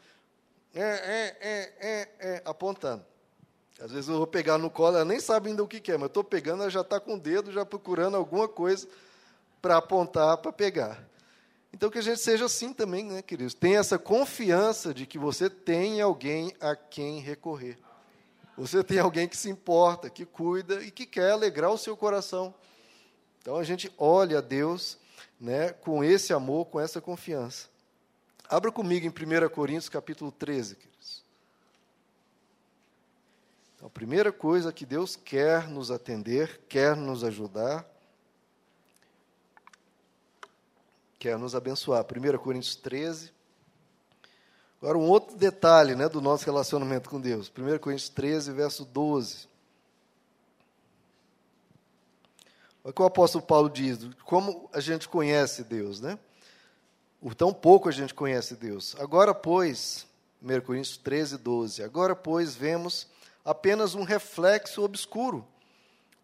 é, 0.73 0.83
é, 0.83 1.37
é, 1.41 1.73
é, 1.81 2.09
é, 2.21 2.43
apontando. 2.45 3.05
Às 3.81 3.91
vezes 3.91 4.09
eu 4.09 4.19
vou 4.19 4.27
pegar 4.27 4.57
no 4.57 4.71
colo, 4.71 4.95
ela 4.95 5.05
nem 5.05 5.19
sabe 5.19 5.49
ainda 5.49 5.65
o 5.65 5.67
que, 5.67 5.81
que 5.81 5.91
é, 5.91 5.95
mas 5.95 6.03
eu 6.03 6.07
estou 6.07 6.23
pegando, 6.23 6.63
ela 6.63 6.71
já 6.71 6.83
está 6.83 7.01
com 7.01 7.15
o 7.15 7.19
dedo, 7.19 7.51
já 7.51 7.67
procurando 7.67 8.17
alguma 8.17 8.47
coisa 8.47 8.87
para 9.61 9.79
apontar, 9.79 10.37
para 10.37 10.53
pegar. 10.53 11.10
Então 11.73 11.91
que 11.91 11.99
a 11.99 12.03
gente 12.03 12.21
seja 12.21 12.47
assim 12.47 12.73
também, 12.73 13.05
né, 13.05 13.23
queridos? 13.23 13.55
Tenha 13.55 13.79
essa 13.79 13.99
confiança 13.99 14.93
de 14.93 15.07
que 15.07 15.19
você 15.19 15.49
tem 15.49 16.01
alguém 16.01 16.53
a 16.61 16.75
quem 16.75 17.21
recorrer. 17.21 17.79
Você 18.57 18.85
tem 18.85 18.99
alguém 18.99 19.29
que 19.29 19.37
se 19.37 19.49
importa, 19.49 20.11
que 20.11 20.27
cuida 20.27 20.83
e 20.83 20.91
que 20.91 21.07
quer 21.07 21.31
alegrar 21.31 21.71
o 21.71 21.79
seu 21.79 21.97
coração. 21.97 22.55
Então 23.41 23.57
a 23.57 23.65
gente 23.65 23.91
olha 23.97 24.39
a 24.39 24.43
Deus 24.43 24.99
né, 25.41 25.73
com 25.73 26.05
esse 26.05 26.33
amor, 26.33 26.67
com 26.67 26.79
essa 26.79 27.01
confiança. 27.01 27.69
Abra 28.49 28.71
comigo 28.71 29.07
em 29.07 29.09
1 29.09 29.49
Coríntios 29.49 29.89
capítulo 29.89 30.31
13, 30.33 30.77
queridos. 30.77 31.25
Então, 33.77 33.87
a 33.87 33.91
primeira 33.91 34.31
coisa 34.31 34.73
que 34.73 34.85
Deus 34.85 35.17
quer 35.17 35.67
nos 35.69 35.91
atender, 35.91 36.61
quer 36.69 36.95
nos 36.95 37.25
ajudar, 37.25 37.89
quer 41.21 41.39
nos 41.39 41.55
abençoar. 41.55 42.03
1 42.03 42.39
Coríntios 42.39 42.75
13. 42.75 43.31
Agora, 44.81 44.97
um 44.97 45.07
outro 45.07 45.37
detalhe 45.37 45.95
né, 45.95 46.09
do 46.09 46.19
nosso 46.19 46.47
relacionamento 46.47 47.11
com 47.11 47.21
Deus. 47.21 47.53
1 47.55 47.79
Coríntios 47.79 48.09
13, 48.09 48.51
verso 48.53 48.87
12. 48.87 49.47
Olha 52.83 52.91
o 52.91 52.93
que 52.95 53.03
o 53.03 53.05
apóstolo 53.05 53.45
Paulo 53.45 53.69
diz, 53.69 53.99
como 54.25 54.71
a 54.73 54.81
gente 54.81 55.07
conhece 55.07 55.63
Deus, 55.63 56.01
né? 56.01 56.19
O 57.21 57.35
tão 57.35 57.53
pouco 57.53 57.91
a 57.91 57.93
gente 57.93 58.15
conhece 58.15 58.57
Deus. 58.57 58.97
Agora, 58.99 59.35
pois, 59.35 60.07
1 60.43 60.63
Coríntios 60.63 60.97
13, 60.97 61.37
12. 61.37 61.83
Agora, 61.83 62.17
pois, 62.17 62.55
vemos 62.55 63.07
apenas 63.45 63.95
um 63.95 64.05
reflexo 64.05 64.83
obscuro, 64.83 65.47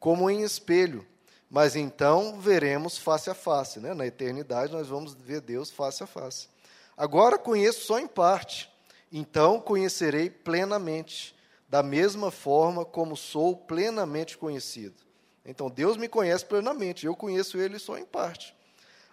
como 0.01 0.31
em 0.31 0.41
espelho. 0.41 1.07
Mas 1.51 1.77
então 1.77 2.41
veremos 2.41 2.99
face 2.99 3.31
a 3.31 3.35
face. 3.35 3.79
Né? 3.81 3.95
Na 3.95 4.07
eternidade, 4.07 4.73
nós 4.73 4.89
vamos 4.89 5.15
ver 5.15 5.41
Deus 5.41 5.71
face 5.71 6.03
a 6.03 6.07
face. 6.07 6.49
Agora 6.97 7.39
conheço 7.39 7.87
só 7.87 7.99
em 7.99 8.07
parte. 8.07 8.71
Então 9.13 9.61
conhecerei 9.61 10.29
plenamente, 10.29 11.35
da 11.69 11.83
mesma 11.83 12.31
forma 12.31 12.85
como 12.85 13.17
sou 13.17 13.57
plenamente 13.57 14.37
conhecido. 14.37 14.97
Então 15.45 15.71
Deus 15.71 15.97
me 15.97 16.09
conhece 16.09 16.45
plenamente, 16.45 17.07
eu 17.07 17.15
conheço 17.15 17.59
Ele 17.59 17.79
só 17.79 17.97
em 17.97 18.05
parte. 18.05 18.55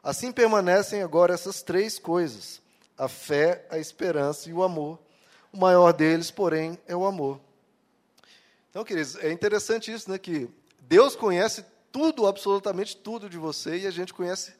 Assim 0.01 0.31
permanecem 0.31 1.01
agora 1.03 1.33
essas 1.33 1.61
três 1.61 1.99
coisas: 1.99 2.61
a 2.97 3.07
fé, 3.07 3.65
a 3.69 3.77
esperança 3.77 4.49
e 4.49 4.53
o 4.53 4.63
amor. 4.63 4.99
O 5.51 5.57
maior 5.57 5.93
deles, 5.93 6.31
porém, 6.31 6.79
é 6.87 6.95
o 6.95 7.05
amor. 7.05 7.39
Então, 8.71 8.83
queridos, 8.83 9.15
é 9.17 9.31
interessante 9.31 9.91
isso, 9.93 10.09
né? 10.09 10.17
Que 10.17 10.49
Deus 10.81 11.15
conhece 11.15 11.63
tudo, 11.93 12.27
absolutamente 12.27 12.97
tudo 12.97 13.29
de 13.29 13.37
você, 13.37 13.77
e 13.77 13.87
a 13.87 13.91
gente 13.91 14.13
conhece 14.13 14.53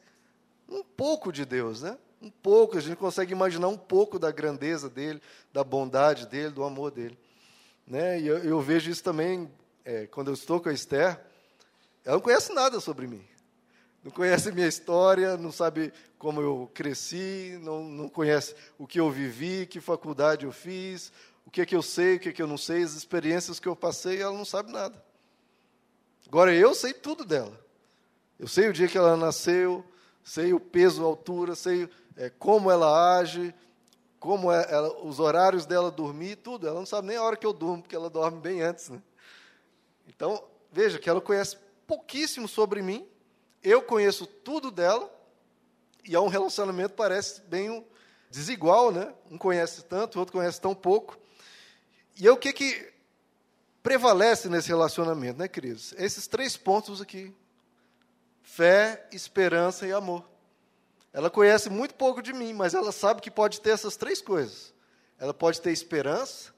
um 0.66 0.82
pouco 0.82 1.30
de 1.30 1.44
Deus, 1.44 1.82
né? 1.82 1.98
Um 2.22 2.30
pouco, 2.30 2.78
a 2.78 2.80
gente 2.80 2.96
consegue 2.96 3.32
imaginar 3.32 3.68
um 3.68 3.76
pouco 3.76 4.18
da 4.18 4.30
grandeza 4.30 4.88
dele, 4.88 5.20
da 5.52 5.62
bondade 5.62 6.26
dele, 6.26 6.48
do 6.48 6.64
amor 6.64 6.90
dele. 6.90 7.18
Né? 7.86 8.18
E 8.18 8.26
eu, 8.26 8.38
eu 8.38 8.60
vejo 8.62 8.90
isso 8.90 9.04
também 9.04 9.52
é, 9.84 10.06
quando 10.06 10.28
eu 10.28 10.34
estou 10.34 10.58
com 10.58 10.70
a 10.70 10.72
Esther. 10.72 11.20
Ela 12.02 12.16
não 12.16 12.22
conhece 12.22 12.54
nada 12.54 12.80
sobre 12.80 13.06
mim 13.06 13.22
não 14.04 14.12
conhece 14.12 14.52
minha 14.52 14.68
história, 14.68 15.34
não 15.38 15.50
sabe 15.50 15.90
como 16.18 16.38
eu 16.38 16.70
cresci, 16.74 17.58
não, 17.62 17.82
não 17.82 18.06
conhece 18.06 18.54
o 18.78 18.86
que 18.86 19.00
eu 19.00 19.10
vivi, 19.10 19.66
que 19.66 19.80
faculdade 19.80 20.44
eu 20.44 20.52
fiz, 20.52 21.10
o 21.46 21.50
que 21.50 21.62
é 21.62 21.66
que 21.66 21.74
eu 21.74 21.82
sei, 21.82 22.16
o 22.16 22.20
que 22.20 22.28
é 22.28 22.32
que 22.32 22.42
eu 22.42 22.46
não 22.46 22.58
sei, 22.58 22.82
as 22.82 22.92
experiências 22.92 23.58
que 23.58 23.66
eu 23.66 23.74
passei, 23.74 24.20
ela 24.20 24.36
não 24.36 24.44
sabe 24.44 24.70
nada. 24.70 25.02
Agora 26.28 26.54
eu 26.54 26.74
sei 26.74 26.92
tudo 26.92 27.24
dela. 27.24 27.58
Eu 28.38 28.48
sei 28.48 28.68
o 28.68 28.72
dia 28.72 28.88
que 28.88 28.98
ela 28.98 29.16
nasceu, 29.16 29.84
sei 30.22 30.52
o 30.52 30.60
peso, 30.60 31.02
a 31.02 31.06
altura, 31.06 31.54
sei 31.54 31.88
é, 32.16 32.30
como 32.30 32.70
ela 32.70 33.18
age, 33.18 33.54
como 34.18 34.50
é, 34.50 34.66
ela, 34.70 35.04
os 35.04 35.20
horários 35.20 35.66
dela 35.66 35.90
dormir, 35.90 36.36
tudo. 36.36 36.66
Ela 36.66 36.78
não 36.78 36.86
sabe 36.86 37.08
nem 37.08 37.16
a 37.16 37.22
hora 37.22 37.36
que 37.36 37.46
eu 37.46 37.52
durmo, 37.52 37.82
porque 37.82 37.94
ela 37.94 38.10
dorme 38.10 38.40
bem 38.40 38.62
antes. 38.62 38.88
Né? 38.88 39.00
Então, 40.08 40.42
veja 40.72 40.98
que 40.98 41.08
ela 41.08 41.20
conhece 41.20 41.58
pouquíssimo 41.86 42.48
sobre 42.48 42.82
mim, 42.82 43.06
eu 43.62 43.82
conheço 43.82 44.26
tudo 44.26 44.70
dela, 44.70 45.10
e 46.04 46.14
há 46.14 46.20
um 46.20 46.28
relacionamento 46.28 46.94
parece 46.94 47.40
bem 47.42 47.84
desigual, 48.30 48.90
né? 48.90 49.14
Um 49.30 49.38
conhece 49.38 49.84
tanto, 49.84 50.16
o 50.16 50.18
outro 50.18 50.32
conhece 50.32 50.60
tão 50.60 50.74
pouco. 50.74 51.18
E 52.20 52.26
é 52.26 52.32
o 52.32 52.36
que, 52.36 52.52
que 52.52 52.92
prevalece 53.84 54.48
nesse 54.48 54.68
relacionamento, 54.68 55.38
né, 55.38 55.46
queridos? 55.46 55.92
Esses 55.98 56.26
três 56.26 56.56
pontos 56.56 57.02
aqui: 57.02 57.32
fé, 58.42 59.06
esperança 59.12 59.86
e 59.86 59.92
amor. 59.92 60.26
Ela 61.12 61.30
conhece 61.30 61.68
muito 61.68 61.94
pouco 61.94 62.20
de 62.22 62.32
mim, 62.32 62.54
mas 62.54 62.72
ela 62.74 62.90
sabe 62.90 63.20
que 63.20 63.30
pode 63.30 63.60
ter 63.60 63.70
essas 63.70 63.94
três 63.94 64.20
coisas. 64.22 64.72
Ela 65.18 65.34
pode 65.34 65.60
ter 65.60 65.70
esperança, 65.70 66.52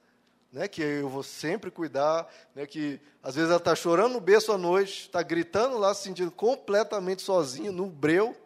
né, 0.53 0.69
que 0.69 0.81
eu 0.81 1.09
vou 1.09 1.23
sempre 1.25 1.71
cuidar, 1.71 2.33
né, 2.55 2.65
que 2.65 2.99
às 3.23 3.35
vezes 3.35 3.51
ela 3.51 3.59
está 3.59 3.75
chorando 3.75 4.13
no 4.13 4.21
berço 4.21 4.53
à 4.53 4.57
noite, 4.57 5.03
está 5.03 5.21
gritando 5.21 5.77
lá, 5.77 5.93
se 5.93 6.05
sentindo 6.05 6.31
completamente 6.31 7.23
sozinha, 7.23 7.73
no 7.73 7.87
breu, 7.87 8.37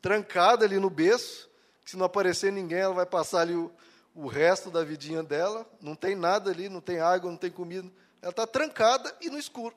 trancada 0.00 0.64
ali 0.64 0.78
no 0.78 0.88
berço, 0.88 1.50
Se 1.84 1.96
não 1.96 2.06
aparecer 2.06 2.52
ninguém, 2.52 2.78
ela 2.78 2.94
vai 2.94 3.04
passar 3.04 3.40
ali 3.40 3.54
o, 3.54 3.70
o 4.14 4.26
resto 4.26 4.70
da 4.70 4.84
vidinha 4.84 5.22
dela. 5.22 5.66
Não 5.80 5.94
tem 5.94 6.14
nada 6.14 6.50
ali, 6.50 6.68
não 6.68 6.80
tem 6.80 7.00
água, 7.00 7.30
não 7.30 7.38
tem 7.38 7.50
comida. 7.50 7.90
Ela 8.20 8.30
está 8.30 8.46
trancada 8.46 9.14
e 9.20 9.30
no 9.30 9.38
escuro. 9.38 9.74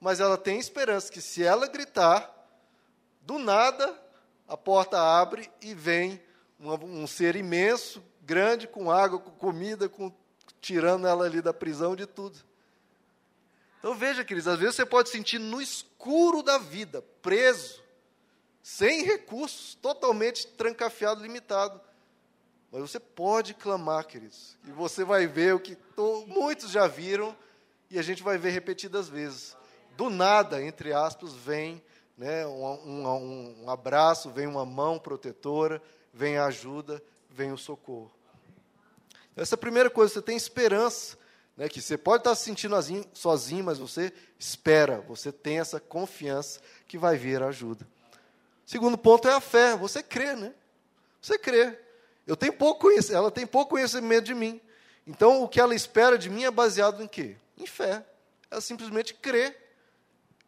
Mas 0.00 0.20
ela 0.20 0.38
tem 0.38 0.58
esperança 0.58 1.10
que 1.10 1.20
se 1.20 1.42
ela 1.42 1.66
gritar, 1.66 2.32
do 3.22 3.38
nada 3.38 3.94
a 4.46 4.56
porta 4.56 4.98
abre 4.98 5.50
e 5.60 5.74
vem 5.74 6.20
um, 6.58 7.06
ser 7.06 7.36
imenso, 7.36 8.02
grande, 8.22 8.66
com 8.66 8.90
água, 8.90 9.18
com 9.18 9.30
comida, 9.32 9.88
com, 9.88 10.12
tirando 10.60 11.06
ela 11.06 11.24
ali 11.24 11.42
da 11.42 11.52
prisão 11.52 11.94
de 11.94 12.06
tudo. 12.06 12.38
Então 13.78 13.94
veja, 13.94 14.24
queridos, 14.24 14.48
às 14.48 14.58
vezes 14.58 14.76
você 14.76 14.86
pode 14.86 15.10
sentir 15.10 15.38
no 15.38 15.60
escuro 15.60 16.42
da 16.42 16.58
vida, 16.58 17.02
preso, 17.22 17.82
sem 18.62 19.04
recursos, 19.04 19.74
totalmente 19.76 20.46
trancafiado, 20.46 21.22
limitado. 21.22 21.80
Mas 22.70 22.82
você 22.82 23.00
pode 23.00 23.54
clamar, 23.54 24.06
queridos, 24.06 24.56
e 24.66 24.70
você 24.70 25.02
vai 25.04 25.26
ver 25.26 25.54
o 25.54 25.60
que 25.60 25.74
to, 25.74 26.24
muitos 26.26 26.70
já 26.70 26.86
viram 26.86 27.34
e 27.90 27.98
a 27.98 28.02
gente 28.02 28.22
vai 28.22 28.36
ver 28.36 28.50
repetidas 28.50 29.08
vezes. 29.08 29.56
Do 29.96 30.10
nada, 30.10 30.62
entre 30.62 30.92
aspas, 30.92 31.32
vem 31.32 31.82
né, 32.16 32.46
um, 32.46 32.64
um, 32.64 33.64
um 33.64 33.70
abraço, 33.70 34.30
vem 34.30 34.46
uma 34.46 34.66
mão 34.66 34.98
protetora, 34.98 35.80
vem 36.12 36.36
a 36.36 36.46
ajuda, 36.46 37.02
vem 37.30 37.52
o 37.52 37.58
socorro. 37.58 38.12
Essa 39.34 39.54
é 39.54 39.56
a 39.56 39.58
primeira 39.58 39.88
coisa, 39.88 40.14
você 40.14 40.22
tem 40.22 40.36
esperança, 40.36 41.16
né, 41.56 41.68
que 41.68 41.80
você 41.80 41.96
pode 41.96 42.20
estar 42.20 42.34
se 42.34 42.44
sentindo 42.44 42.74
sozinho, 43.14 43.64
mas 43.64 43.78
você 43.78 44.12
espera, 44.38 45.00
você 45.00 45.32
tem 45.32 45.58
essa 45.58 45.80
confiança 45.80 46.60
que 46.86 46.98
vai 46.98 47.16
vir 47.16 47.42
a 47.42 47.48
ajuda. 47.48 47.86
Segundo 48.66 48.98
ponto 48.98 49.26
é 49.26 49.32
a 49.32 49.40
fé, 49.40 49.74
você 49.76 50.02
crê, 50.02 50.36
né? 50.36 50.52
Você 51.22 51.38
crê. 51.38 51.87
Eu 52.28 52.36
tenho 52.36 52.52
pouco 52.52 52.88
ela 53.10 53.30
tem 53.30 53.46
pouco 53.46 53.70
conhecimento 53.70 54.26
de 54.26 54.34
mim. 54.34 54.60
Então, 55.06 55.42
o 55.42 55.48
que 55.48 55.58
ela 55.58 55.74
espera 55.74 56.18
de 56.18 56.28
mim 56.28 56.44
é 56.44 56.50
baseado 56.50 57.02
em 57.02 57.08
quê? 57.08 57.36
Em 57.56 57.66
fé. 57.66 58.04
Ela 58.50 58.60
simplesmente 58.60 59.14
crê 59.14 59.56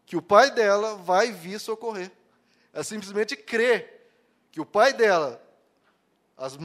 que 0.04 0.14
o 0.14 0.20
pai 0.20 0.50
dela 0.50 0.96
vai 0.96 1.32
vir 1.32 1.58
socorrer. 1.58 2.12
Ela 2.70 2.84
simplesmente 2.84 3.34
crê 3.34 3.88
que 4.52 4.60
o 4.60 4.66
pai 4.66 4.92
dela 4.92 5.42
as 6.36 6.58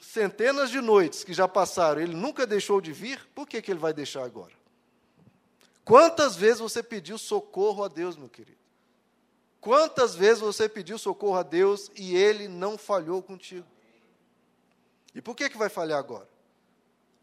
centenas 0.00 0.70
de 0.70 0.80
noites 0.80 1.22
que 1.22 1.32
já 1.32 1.46
passaram, 1.46 2.00
ele 2.00 2.14
nunca 2.14 2.46
deixou 2.46 2.80
de 2.80 2.92
vir, 2.92 3.20
por 3.34 3.46
que, 3.46 3.60
que 3.60 3.72
ele 3.72 3.80
vai 3.80 3.92
deixar 3.92 4.24
agora? 4.24 4.52
Quantas 5.84 6.36
vezes 6.36 6.60
você 6.60 6.80
pediu 6.80 7.18
socorro 7.18 7.84
a 7.84 7.88
Deus, 7.88 8.16
meu 8.16 8.28
querido? 8.28 8.58
Quantas 9.60 10.14
vezes 10.14 10.40
você 10.40 10.68
pediu 10.68 10.96
socorro 10.96 11.36
a 11.36 11.42
Deus 11.42 11.90
e 11.96 12.16
ele 12.16 12.46
não 12.46 12.76
falhou 12.78 13.20
contigo? 13.20 13.66
E 15.16 15.20
por 15.20 15.34
que, 15.34 15.50
que 15.50 15.58
vai 15.58 15.68
falhar 15.68 15.98
agora? 15.98 16.28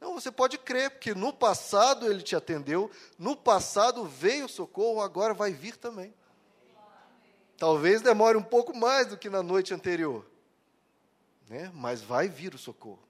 Não, 0.02 0.16
você 0.16 0.30
pode 0.30 0.58
crer, 0.58 0.92
porque 0.92 1.16
no 1.16 1.32
passado 1.32 2.12
ele 2.12 2.22
te 2.22 2.36
atendeu, 2.36 2.92
no 3.18 3.38
passado 3.38 4.04
veio 4.04 4.50
socorro, 4.50 5.00
agora 5.00 5.34
vai 5.34 5.54
vir 5.54 5.78
também. 5.78 6.14
Talvez 7.58 8.02
demore 8.02 8.38
um 8.38 8.44
pouco 8.44 8.76
mais 8.76 9.08
do 9.08 9.18
que 9.18 9.30
na 9.30 9.42
noite 9.42 9.74
anterior 9.74 10.26
né? 11.54 11.72
mas 11.74 12.02
vai 12.02 12.28
vir 12.28 12.54
o 12.54 12.58
socorro. 12.58 13.04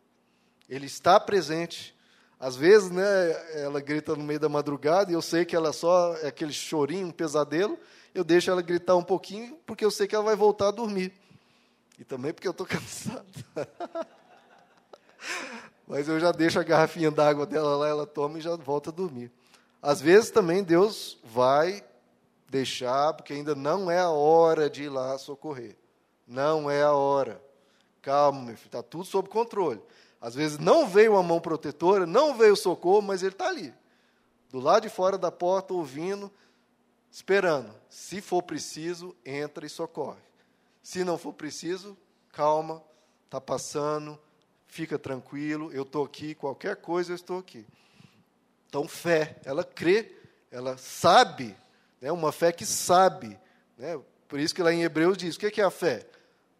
Ele 0.68 0.86
está 0.86 1.20
presente. 1.20 1.96
Às 2.40 2.56
vezes, 2.56 2.92
né, 2.92 3.04
ela 3.62 3.80
grita 3.80 4.16
no 4.16 4.24
meio 4.24 4.40
da 4.40 4.50
madrugada 4.50 5.12
e 5.12 5.14
eu 5.14 5.22
sei 5.22 5.46
que 5.46 5.56
ela 5.56 5.72
só 5.72 6.16
é 6.18 6.28
aquele 6.28 6.52
chorinho, 6.52 7.08
um 7.08 7.12
pesadelo. 7.12 7.80
Eu 8.14 8.24
deixo 8.24 8.52
ela 8.52 8.62
gritar 8.62 8.96
um 8.96 9.04
pouquinho 9.04 9.58
porque 9.66 9.86
eu 9.86 9.92
sei 9.92 10.08
que 10.08 10.16
ela 10.16 10.24
vai 10.24 10.36
voltar 10.36 10.68
a 10.68 10.72
dormir. 10.72 11.14
E 11.98 12.04
também 12.04 12.34
porque 12.34 12.48
eu 12.48 12.52
estou 12.52 12.66
cansado. 12.68 13.26
Mas 15.88 16.08
eu 16.08 16.20
já 16.20 16.32
deixo 16.32 16.60
a 16.60 16.64
garrafinha 16.64 17.12
d'água 17.12 17.46
dela 17.46 17.76
lá, 17.76 17.88
ela 17.88 18.06
toma 18.08 18.40
e 18.40 18.42
já 18.42 18.56
volta 18.56 18.90
a 18.90 18.94
dormir. 18.94 19.32
Às 19.82 20.00
vezes 20.00 20.32
também 20.32 20.64
Deus 20.64 21.18
vai 21.24 21.84
deixar, 22.50 23.14
porque 23.14 23.34
ainda 23.34 23.54
não 23.54 23.92
é 23.92 24.00
a 24.00 24.10
hora 24.10 24.70
de 24.70 24.84
ir 24.84 24.90
lá 24.90 25.18
socorrer. 25.18 25.76
Não 26.28 26.70
é 26.70 26.84
a 26.84 26.94
hora. 26.94 27.42
Calma, 28.02 28.42
meu 28.42 28.56
filho, 28.56 28.68
está 28.68 28.82
tudo 28.84 29.06
sob 29.06 29.28
controle. 29.30 29.82
Às 30.22 30.36
vezes 30.36 30.58
não 30.58 30.88
veio 30.88 31.14
uma 31.14 31.24
mão 31.24 31.42
protetora, 31.42 32.06
não 32.06 32.36
veio 32.38 32.56
socorro, 32.56 33.02
mas 33.02 33.22
ele 33.22 33.34
está 33.34 33.48
ali, 33.48 33.74
do 34.50 34.60
lado 34.60 34.84
de 34.84 34.90
fora 34.90 35.18
da 35.18 35.30
porta, 35.30 35.74
ouvindo, 35.74 36.32
esperando. 37.12 37.74
Se 37.90 38.22
for 38.22 38.42
preciso, 38.42 39.14
entra 39.26 39.66
e 39.66 39.70
socorre. 39.70 40.22
Se 40.82 41.04
não 41.04 41.18
for 41.18 41.34
preciso, 41.34 41.98
calma, 42.32 42.82
está 43.26 43.42
passando, 43.42 44.18
fica 44.74 44.98
tranquilo, 44.98 45.72
eu 45.72 45.84
estou 45.84 46.04
aqui, 46.04 46.34
qualquer 46.34 46.76
coisa 46.78 47.12
eu 47.12 47.16
estou 47.16 47.38
aqui. 47.38 47.64
Então, 48.68 48.88
fé, 48.88 49.36
ela 49.46 49.64
crê, 49.64 50.12
ela 50.50 50.78
sabe, 50.78 51.56
né, 52.02 52.12
uma 52.12 52.32
fé 52.32 52.52
que 52.52 52.66
sabe. 52.66 53.40
Né, 53.78 54.02
por 54.28 54.40
isso 54.40 54.56
que 54.56 54.64
lá 54.64 54.74
em 54.74 54.82
Hebreus 54.82 55.16
diz: 55.16 55.36
o 55.36 55.40
que 55.40 55.62
é 55.62 55.64
a 55.64 55.70
fé? 55.70 56.08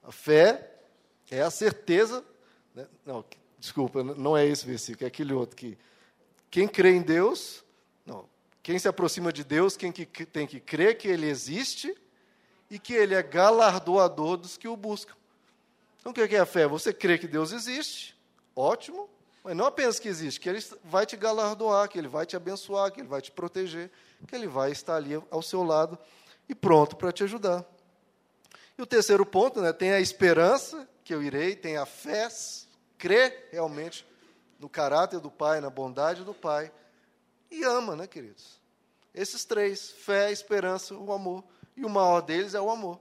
A 0.04 0.12
fé 0.12 0.76
é 1.32 1.42
a 1.42 1.50
certeza. 1.50 2.24
Né? 2.76 2.88
Não, 3.04 3.26
desculpa, 3.58 4.04
não 4.04 4.38
é 4.38 4.46
esse 4.46 4.64
versículo, 4.64 5.06
é 5.06 5.08
aquele 5.08 5.34
outro 5.34 5.56
que. 5.56 5.76
Quem 6.52 6.68
crê 6.68 6.92
em 6.92 7.02
Deus, 7.02 7.64
não, 8.06 8.30
quem 8.62 8.78
se 8.78 8.88
aproxima 8.88 9.34
de 9.34 9.44
Deus, 9.44 9.76
quem 9.76 9.92
que, 9.92 10.06
tem 10.06 10.46
que 10.46 10.60
crer 10.60 11.00
que 11.00 11.08
Ele 11.08 11.28
existe 11.28 11.98
e 12.70 12.78
que 12.78 12.94
Ele 12.94 13.16
é 13.16 13.24
galardoador 13.24 14.38
dos 14.38 14.56
que 14.56 14.68
o 14.68 14.78
buscam. 14.78 15.16
Então, 16.04 16.12
o 16.12 16.28
que 16.28 16.36
é 16.36 16.40
a 16.40 16.46
fé? 16.46 16.68
Você 16.68 16.92
crê 16.92 17.18
que 17.18 17.28
Deus 17.28 17.54
existe, 17.54 18.14
ótimo, 18.54 19.10
mas 19.42 19.56
não 19.56 19.66
apenas 19.66 20.00
que 20.00 20.10
existe, 20.10 20.38
que 20.38 20.50
Ele 20.50 20.62
vai 20.84 21.06
te 21.06 21.16
galardoar, 21.16 21.88
que 21.88 21.98
Ele 21.98 22.10
vai 22.10 22.26
te 22.26 22.36
abençoar, 22.36 22.92
que 22.92 23.00
Ele 23.00 23.08
vai 23.08 23.22
te 23.22 23.32
proteger, 23.32 23.90
que 24.28 24.36
Ele 24.36 24.48
vai 24.48 24.72
estar 24.72 24.98
ali 24.98 25.22
ao 25.32 25.42
seu 25.42 25.64
lado 25.64 25.98
e 26.50 26.54
pronto 26.54 26.98
para 26.98 27.14
te 27.14 27.24
ajudar. 27.24 27.66
E 28.78 28.82
o 28.82 28.86
terceiro 28.86 29.26
ponto, 29.26 29.62
né, 29.62 29.72
tem 29.72 29.94
a 29.94 30.02
esperança 30.02 30.86
que 31.06 31.14
eu 31.14 31.24
irei, 31.24 31.56
tem 31.56 31.78
a 31.78 31.86
fé, 31.86 32.28
crê 32.98 33.48
realmente 33.50 34.06
no 34.60 34.68
caráter 34.68 35.22
do 35.22 35.32
Pai, 35.32 35.62
na 35.62 35.70
bondade 35.70 36.26
do 36.26 36.34
Pai, 36.34 36.70
e 37.50 37.64
ama, 37.64 37.96
né, 37.96 38.08
queridos? 38.08 38.60
Esses 39.14 39.46
três, 39.46 39.90
fé, 39.90 40.34
esperança, 40.34 40.96
o 40.96 41.14
amor. 41.14 41.46
E 41.78 41.86
o 41.86 41.90
maior 41.90 42.20
deles 42.22 42.56
é 42.56 42.60
o 42.60 42.70
amor. 42.70 43.00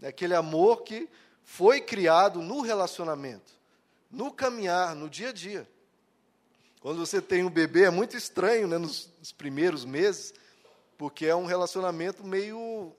É 0.00 0.08
aquele 0.08 0.34
amor 0.34 0.82
que 0.82 1.08
foi 1.50 1.80
criado 1.80 2.42
no 2.42 2.60
relacionamento, 2.60 3.54
no 4.10 4.30
caminhar, 4.30 4.94
no 4.94 5.08
dia 5.08 5.30
a 5.30 5.32
dia. 5.32 5.66
Quando 6.78 6.98
você 6.98 7.22
tem 7.22 7.42
um 7.42 7.50
bebê, 7.50 7.84
é 7.84 7.90
muito 7.90 8.14
estranho 8.14 8.68
né, 8.68 8.76
nos, 8.76 9.10
nos 9.18 9.32
primeiros 9.32 9.82
meses, 9.82 10.34
porque 10.98 11.24
é 11.24 11.34
um 11.34 11.46
relacionamento 11.46 12.22
meio 12.22 12.92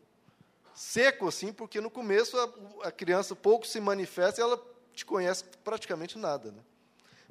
seco 0.74 1.28
assim, 1.28 1.54
porque 1.54 1.80
no 1.80 1.92
começo 1.92 2.38
a, 2.40 2.88
a 2.88 2.92
criança 2.92 3.36
pouco 3.36 3.68
se 3.68 3.80
manifesta 3.80 4.42
e 4.42 4.44
ela 4.44 4.60
te 4.94 5.06
conhece 5.06 5.44
praticamente 5.64 6.18
nada. 6.18 6.52
Né? 6.52 6.62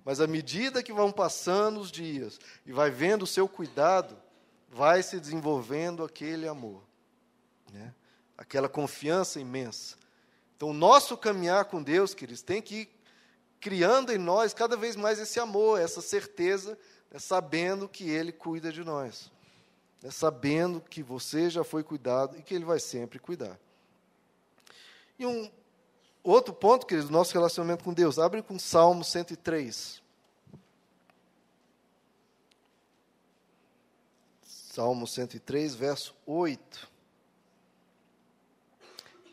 Mas 0.04 0.20
à 0.20 0.26
medida 0.26 0.84
que 0.84 0.92
vão 0.92 1.10
passando 1.10 1.80
os 1.80 1.90
dias 1.90 2.38
e 2.64 2.72
vai 2.72 2.92
vendo 2.92 3.24
o 3.24 3.26
seu 3.26 3.48
cuidado, 3.48 4.16
vai 4.68 5.02
se 5.02 5.18
desenvolvendo 5.18 6.04
aquele 6.04 6.46
amor, 6.46 6.80
né? 7.72 7.92
aquela 8.38 8.68
confiança 8.68 9.40
imensa. 9.40 9.98
Então, 10.58 10.68
o 10.68 10.74
nosso 10.74 11.16
caminhar 11.16 11.64
com 11.64 11.82
Deus, 11.82 12.12
queridos, 12.12 12.42
tem 12.42 12.60
que 12.60 12.74
ir 12.80 12.88
criando 13.58 14.12
em 14.12 14.18
nós 14.18 14.52
cada 14.52 14.76
vez 14.76 14.96
mais 14.96 15.18
esse 15.18 15.40
amor, 15.40 15.80
essa 15.80 16.02
certeza, 16.02 16.78
né? 17.10 17.18
sabendo 17.18 17.88
que 17.88 18.10
Ele 18.10 18.32
cuida 18.32 18.70
de 18.70 18.84
nós 18.84 19.30
né, 20.02 20.10
sabendo 20.10 20.80
que 20.80 21.02
você 21.02 21.50
já 21.50 21.64
foi 21.64 21.82
cuidado 21.82 22.38
e 22.38 22.42
que 22.42 22.54
Ele 22.54 22.64
vai 22.64 22.78
sempre 22.78 23.18
cuidar. 23.18 23.58
E 25.18 25.26
um 25.26 25.50
outro 26.22 26.54
ponto, 26.54 26.86
queridos, 26.86 27.10
do 27.10 27.12
nosso 27.12 27.32
relacionamento 27.32 27.84
com 27.84 27.92
Deus, 27.92 28.18
abre 28.18 28.42
com 28.42 28.58
Salmo 28.58 29.04
103. 29.04 30.02
Salmo 34.42 35.06
103, 35.06 35.74
verso 35.74 36.14
8. 36.24 36.97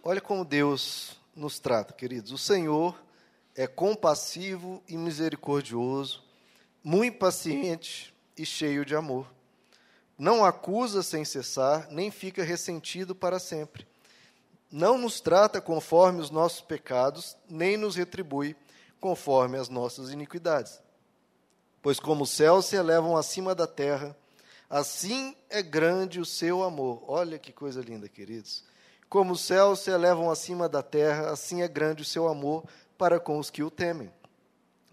Olha 0.05 0.21
como 0.21 0.45
Deus 0.45 1.19
nos 1.35 1.59
trata, 1.59 1.91
queridos. 1.91 2.31
O 2.31 2.37
Senhor 2.37 2.97
é 3.53 3.67
compassivo 3.67 4.81
e 4.87 4.95
misericordioso, 4.95 6.23
muito 6.81 7.17
paciente 7.17 8.15
e 8.37 8.45
cheio 8.45 8.85
de 8.85 8.95
amor 8.95 9.35
não 10.17 10.45
acusa 10.45 11.03
sem 11.03 11.25
cessar, 11.25 11.87
nem 11.91 12.09
fica 12.09 12.43
ressentido 12.43 13.13
para 13.13 13.39
sempre. 13.39 13.87
Não 14.71 14.97
nos 14.97 15.19
trata 15.19 15.61
conforme 15.61 16.21
os 16.21 16.29
nossos 16.29 16.61
pecados, 16.61 17.35
nem 17.49 17.77
nos 17.77 17.95
retribui 17.95 18.55
conforme 18.99 19.57
as 19.57 19.69
nossas 19.69 20.09
iniquidades. 20.11 20.79
Pois 21.81 21.99
como 21.99 22.23
os 22.23 22.31
céus 22.31 22.65
se 22.65 22.75
elevam 22.75 23.15
acima 23.15 23.53
da 23.53 23.67
terra, 23.67 24.17
assim 24.69 25.35
é 25.49 25.61
grande 25.61 26.19
o 26.19 26.25
seu 26.25 26.63
amor. 26.63 27.03
Olha 27.07 27.37
que 27.37 27.51
coisa 27.51 27.81
linda, 27.81 28.09
queridos. 28.09 28.63
Como 29.09 29.33
os 29.33 29.41
céus 29.41 29.79
se 29.79 29.91
elevam 29.91 30.29
acima 30.29 30.67
da 30.67 30.81
terra, 30.81 31.29
assim 31.29 31.61
é 31.61 31.67
grande 31.67 32.01
o 32.01 32.05
seu 32.05 32.27
amor 32.27 32.63
para 32.97 33.19
com 33.19 33.39
os 33.39 33.49
que 33.49 33.63
o 33.63 33.71
temem. 33.71 34.11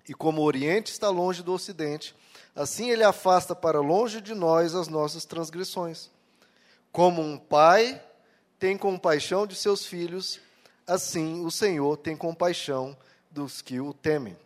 E 0.09 0.15
como 0.15 0.41
o 0.41 0.45
Oriente 0.45 0.93
está 0.93 1.09
longe 1.09 1.43
do 1.43 1.53
Ocidente, 1.53 2.15
assim 2.55 2.91
ele 2.91 3.05
afasta 3.05 3.55
para 3.55 3.81
longe 3.81 4.21
de 4.21 4.35
nós 4.35 4.75
as 4.75 4.89
nossas 4.89 5.25
transgressões. 5.25 6.11
Como 6.91 7.23
um 7.23 7.39
pai 7.39 8.03
tem 8.59 8.77
compaixão 8.77 9.47
de 9.47 9.55
seus 9.55 9.87
filhos, 9.87 10.41
assim 10.87 11.45
o 11.45 11.51
Senhor 11.51 11.97
tem 11.97 12.17
compaixão 12.17 12.97
dos 13.31 13.63
que 13.63 13.81
o 13.81 13.95
temem. 13.95 14.37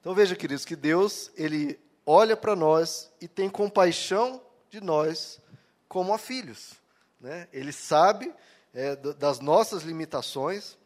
Então 0.00 0.14
veja, 0.14 0.34
queridos, 0.34 0.64
que 0.64 0.74
Deus, 0.74 1.30
ele 1.36 1.78
olha 2.04 2.36
para 2.36 2.56
nós 2.56 3.10
e 3.20 3.28
tem 3.28 3.48
compaixão 3.48 4.40
de 4.70 4.80
nós 4.80 5.40
como 5.88 6.12
a 6.12 6.18
filhos. 6.18 6.72
Né? 7.20 7.48
Ele 7.52 7.72
sabe 7.72 8.32
é, 8.72 8.96
das 8.96 9.40
nossas 9.40 9.82
limitações. 9.82 10.76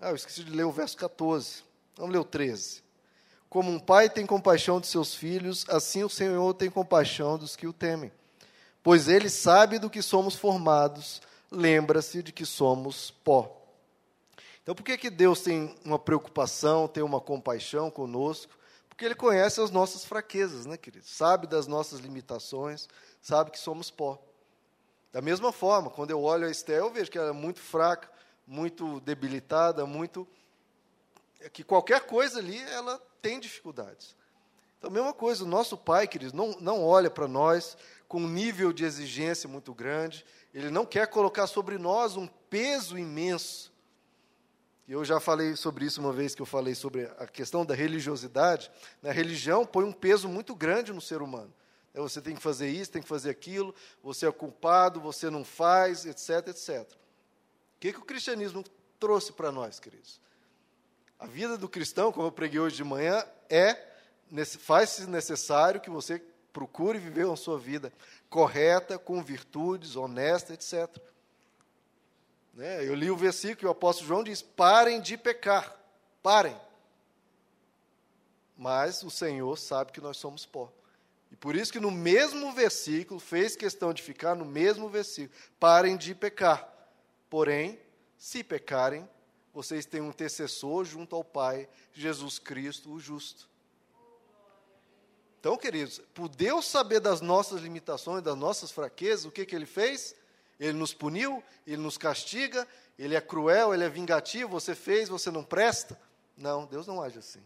Ah, 0.00 0.10
eu 0.10 0.16
esqueci 0.16 0.44
de 0.44 0.50
ler 0.50 0.64
o 0.64 0.72
verso 0.72 0.96
14. 0.96 1.62
Vamos 1.96 2.12
ler 2.12 2.18
o 2.18 2.24
13. 2.24 2.82
Como 3.48 3.70
um 3.70 3.80
pai 3.80 4.08
tem 4.08 4.24
compaixão 4.24 4.80
de 4.80 4.86
seus 4.86 5.14
filhos, 5.14 5.64
assim 5.68 6.04
o 6.04 6.08
Senhor 6.08 6.54
tem 6.54 6.70
compaixão 6.70 7.36
dos 7.36 7.56
que 7.56 7.66
o 7.66 7.72
temem. 7.72 8.12
Pois 8.82 9.08
ele 9.08 9.28
sabe 9.28 9.78
do 9.78 9.90
que 9.90 10.00
somos 10.00 10.36
formados, 10.36 11.20
lembra-se 11.50 12.22
de 12.22 12.32
que 12.32 12.46
somos 12.46 13.10
pó. 13.10 13.60
Então, 14.62 14.74
por 14.74 14.84
que, 14.84 14.96
que 14.96 15.10
Deus 15.10 15.40
tem 15.40 15.74
uma 15.84 15.98
preocupação, 15.98 16.86
tem 16.86 17.02
uma 17.02 17.20
compaixão 17.20 17.90
conosco? 17.90 18.56
Porque 18.88 19.04
Ele 19.04 19.14
conhece 19.14 19.60
as 19.60 19.70
nossas 19.70 20.04
fraquezas, 20.04 20.66
né, 20.66 20.76
querido? 20.76 21.06
Sabe 21.06 21.46
das 21.46 21.66
nossas 21.66 22.00
limitações, 22.00 22.88
sabe 23.20 23.50
que 23.50 23.58
somos 23.58 23.90
pó. 23.90 24.22
Da 25.12 25.20
mesma 25.20 25.52
forma, 25.52 25.90
quando 25.90 26.10
eu 26.10 26.22
olho 26.22 26.46
a 26.46 26.50
Esther, 26.50 26.78
eu 26.78 26.90
vejo 26.90 27.10
que 27.10 27.18
ela 27.18 27.30
é 27.30 27.32
muito 27.32 27.60
fraca, 27.60 28.10
muito 28.46 29.00
debilitada, 29.00 29.84
muito. 29.84 30.26
É 31.40 31.48
que 31.48 31.64
qualquer 31.64 32.02
coisa 32.02 32.38
ali, 32.38 32.58
ela 32.58 33.00
tem 33.20 33.40
dificuldades. 33.40 34.16
Então, 34.78 34.90
mesma 34.90 35.12
coisa, 35.12 35.44
o 35.44 35.48
nosso 35.48 35.76
pai, 35.76 36.06
queridos, 36.06 36.32
não, 36.32 36.52
não 36.60 36.84
olha 36.84 37.10
para 37.10 37.28
nós 37.28 37.76
com 38.08 38.20
um 38.20 38.28
nível 38.28 38.72
de 38.72 38.84
exigência 38.84 39.48
muito 39.48 39.74
grande, 39.74 40.24
ele 40.52 40.70
não 40.70 40.84
quer 40.84 41.06
colocar 41.06 41.46
sobre 41.46 41.78
nós 41.78 42.16
um 42.16 42.26
peso 42.26 42.98
imenso. 42.98 43.72
Eu 44.88 45.04
já 45.04 45.20
falei 45.20 45.54
sobre 45.54 45.84
isso 45.84 46.00
uma 46.00 46.12
vez 46.12 46.34
que 46.34 46.42
eu 46.42 46.46
falei 46.46 46.74
sobre 46.74 47.04
a 47.18 47.26
questão 47.26 47.64
da 47.64 47.74
religiosidade. 47.74 48.72
A 49.04 49.12
religião 49.12 49.64
põe 49.64 49.84
um 49.84 49.92
peso 49.92 50.28
muito 50.28 50.52
grande 50.54 50.92
no 50.92 51.00
ser 51.00 51.22
humano. 51.22 51.52
É, 51.92 52.00
você 52.00 52.20
tem 52.20 52.34
que 52.34 52.42
fazer 52.42 52.68
isso, 52.68 52.90
tem 52.90 53.02
que 53.02 53.08
fazer 53.08 53.30
aquilo, 53.30 53.74
você 54.02 54.26
é 54.26 54.32
culpado, 54.32 55.00
você 55.00 55.28
não 55.28 55.44
faz, 55.44 56.06
etc, 56.06 56.48
etc. 56.48 56.82
O 56.82 57.80
que, 57.80 57.92
que 57.92 57.98
o 57.98 58.04
cristianismo 58.04 58.64
trouxe 58.98 59.32
para 59.32 59.50
nós, 59.50 59.80
queridos? 59.80 60.20
A 61.18 61.26
vida 61.26 61.58
do 61.58 61.68
cristão, 61.68 62.12
como 62.12 62.28
eu 62.28 62.32
preguei 62.32 62.60
hoje 62.60 62.76
de 62.76 62.84
manhã, 62.84 63.24
é 63.48 63.88
faz-se 64.58 65.06
necessário 65.06 65.80
que 65.80 65.90
você 65.90 66.22
procure 66.52 66.98
viver 66.98 67.28
a 67.28 67.36
sua 67.36 67.58
vida 67.58 67.92
correta, 68.28 68.98
com 68.98 69.22
virtudes, 69.22 69.96
honesta, 69.96 70.54
etc. 70.54 70.88
Né? 72.54 72.86
Eu 72.86 72.94
li 72.94 73.10
o 73.10 73.16
versículo 73.16 73.56
que 73.56 73.66
o 73.66 73.70
apóstolo 73.70 74.08
João 74.08 74.24
diz: 74.24 74.40
parem 74.40 75.00
de 75.00 75.16
pecar, 75.16 75.76
parem. 76.22 76.56
Mas 78.56 79.02
o 79.02 79.10
Senhor 79.10 79.56
sabe 79.58 79.92
que 79.92 80.00
nós 80.00 80.16
somos 80.16 80.44
pó. 80.44 80.70
E 81.30 81.36
por 81.36 81.54
isso 81.54 81.72
que 81.72 81.80
no 81.80 81.90
mesmo 81.90 82.52
versículo, 82.52 83.20
fez 83.20 83.54
questão 83.54 83.92
de 83.92 84.02
ficar 84.02 84.34
no 84.34 84.44
mesmo 84.44 84.88
versículo: 84.88 85.38
parem 85.58 85.96
de 85.96 86.14
pecar. 86.14 86.68
Porém, 87.28 87.78
se 88.18 88.42
pecarem, 88.42 89.08
vocês 89.52 89.86
têm 89.86 90.00
um 90.00 90.10
intercessor 90.10 90.84
junto 90.84 91.14
ao 91.14 91.24
Pai, 91.24 91.68
Jesus 91.92 92.38
Cristo, 92.38 92.92
o 92.92 93.00
justo. 93.00 93.48
Então, 95.38 95.56
queridos, 95.56 96.00
por 96.12 96.28
Deus 96.28 96.66
saber 96.66 97.00
das 97.00 97.20
nossas 97.20 97.62
limitações, 97.62 98.22
das 98.22 98.36
nossas 98.36 98.70
fraquezas, 98.70 99.24
o 99.24 99.30
que, 99.30 99.46
que 99.46 99.56
ele 99.56 99.64
fez? 99.64 100.14
Ele 100.58 100.74
nos 100.74 100.92
puniu, 100.92 101.42
ele 101.66 101.78
nos 101.78 101.96
castiga, 101.96 102.68
ele 102.98 103.14
é 103.14 103.20
cruel, 103.20 103.72
ele 103.72 103.82
é 103.82 103.88
vingativo, 103.88 104.50
você 104.50 104.74
fez, 104.74 105.08
você 105.08 105.30
não 105.30 105.42
presta. 105.42 105.98
Não, 106.36 106.66
Deus 106.66 106.86
não 106.86 107.02
age 107.02 107.18
assim. 107.18 107.42